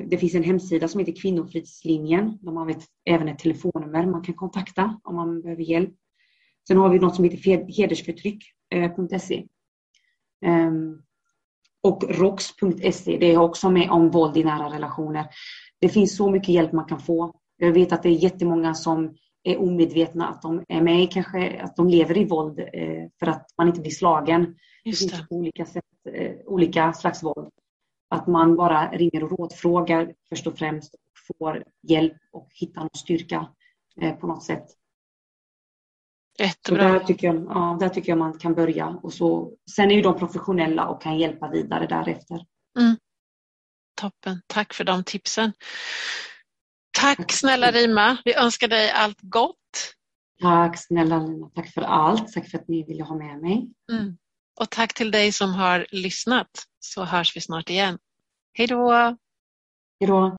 Det 0.07 0.21
finns 0.21 0.35
en 0.35 0.42
hemsida 0.42 0.88
som 0.88 1.01
heter 1.01 1.23
Kvinnofridslinjen. 1.23 2.38
De 2.40 2.57
har 2.57 2.75
även 3.05 3.29
ett 3.29 3.38
telefonnummer 3.38 4.07
man 4.07 4.23
kan 4.23 4.35
kontakta 4.35 5.01
om 5.05 5.14
man 5.16 5.42
behöver 5.42 5.62
hjälp. 5.62 5.95
Sen 6.68 6.76
har 6.76 6.88
vi 6.88 6.98
något 6.98 7.14
som 7.14 7.24
heter 7.24 7.72
hedersförtryck.se. 7.76 9.46
Och 11.83 12.05
rox.se, 12.09 13.16
det 13.18 13.33
är 13.33 13.38
också 13.38 13.70
med 13.70 13.90
om 13.90 14.11
våld 14.11 14.37
i 14.37 14.44
nära 14.44 14.74
relationer. 14.74 15.26
Det 15.81 15.88
finns 15.88 16.16
så 16.16 16.31
mycket 16.31 16.48
hjälp 16.48 16.72
man 16.72 16.85
kan 16.85 17.00
få. 17.00 17.35
Jag 17.57 17.72
vet 17.72 17.92
att 17.92 18.02
det 18.02 18.09
är 18.09 18.12
jättemånga 18.12 18.74
som 18.74 19.14
är 19.42 19.61
omedvetna 19.61 20.29
att 20.29 20.42
de 20.42 20.64
är 20.68 20.81
med 20.81 21.12
kanske, 21.12 21.61
att 21.61 21.76
de 21.76 21.88
lever 21.88 22.18
i 22.18 22.24
våld 22.24 22.61
för 23.18 23.26
att 23.26 23.46
man 23.59 23.68
inte 23.68 23.81
blir 23.81 23.90
slagen. 23.90 24.55
Just 24.85 25.00
det. 25.00 25.07
det 25.07 25.16
finns 25.16 25.31
olika, 25.31 25.66
sätt, 25.66 25.85
olika 26.46 26.92
slags 26.92 27.22
våld. 27.22 27.50
Att 28.09 28.26
man 28.26 28.57
bara 28.57 28.90
ringer 28.90 29.24
och 29.24 29.38
rådfrågar 29.38 30.14
först 30.29 30.46
och 30.46 30.59
främst 30.59 30.94
och 30.94 31.37
får 31.38 31.64
hjälp 31.83 32.16
och 32.33 32.48
hittar 32.50 32.81
någon 32.81 32.90
styrka 32.94 33.48
på 34.20 34.26
något 34.26 34.42
sätt. 34.42 34.66
Jättebra. 36.38 36.92
där, 36.92 36.99
tycker 36.99 37.27
jag, 37.27 37.46
ja, 37.49 37.77
där 37.81 37.88
tycker 37.88 38.12
jag 38.12 38.18
man 38.18 38.38
kan 38.38 38.55
börja. 38.55 38.87
Och 38.87 39.12
så, 39.12 39.53
sen 39.70 39.90
är 39.90 39.94
ju 39.94 40.03
de 40.03 40.18
professionella 40.18 40.87
och 40.87 41.03
kan 41.03 41.18
hjälpa 41.18 41.49
vidare 41.51 41.87
därefter. 41.87 42.46
Mm. 42.79 42.96
Toppen, 44.01 44.42
tack 44.46 44.75
för 44.75 44.85
de 44.85 45.05
tipsen. 45.05 45.53
Tack, 46.99 47.16
tack 47.16 47.33
snälla 47.33 47.70
Rima, 47.70 48.16
vi 48.25 48.35
önskar 48.35 48.68
dig 48.68 48.90
allt 48.90 49.18
gott. 49.20 49.57
Tack 50.42 50.79
snälla 50.79 51.18
Lina, 51.18 51.51
tack 51.55 51.72
för 51.72 51.83
allt. 51.83 52.33
Tack 52.33 52.51
för 52.51 52.59
att 52.59 52.68
ni 52.68 52.85
ville 52.85 53.05
ha 53.05 53.16
med 53.16 53.40
mig. 53.40 53.68
Mm. 53.92 54.16
Och 54.61 54.70
tack 54.70 54.94
till 54.94 55.11
dig 55.11 55.33
som 55.33 55.55
har 55.55 55.87
lyssnat 55.90 56.51
så 56.81 57.05
hörs 57.05 57.37
vi 57.37 57.40
snart 57.40 57.70
igen. 57.70 57.99
Hej 58.59 58.66
då! 58.66 58.92
Hej 60.01 60.09
då! 60.09 60.33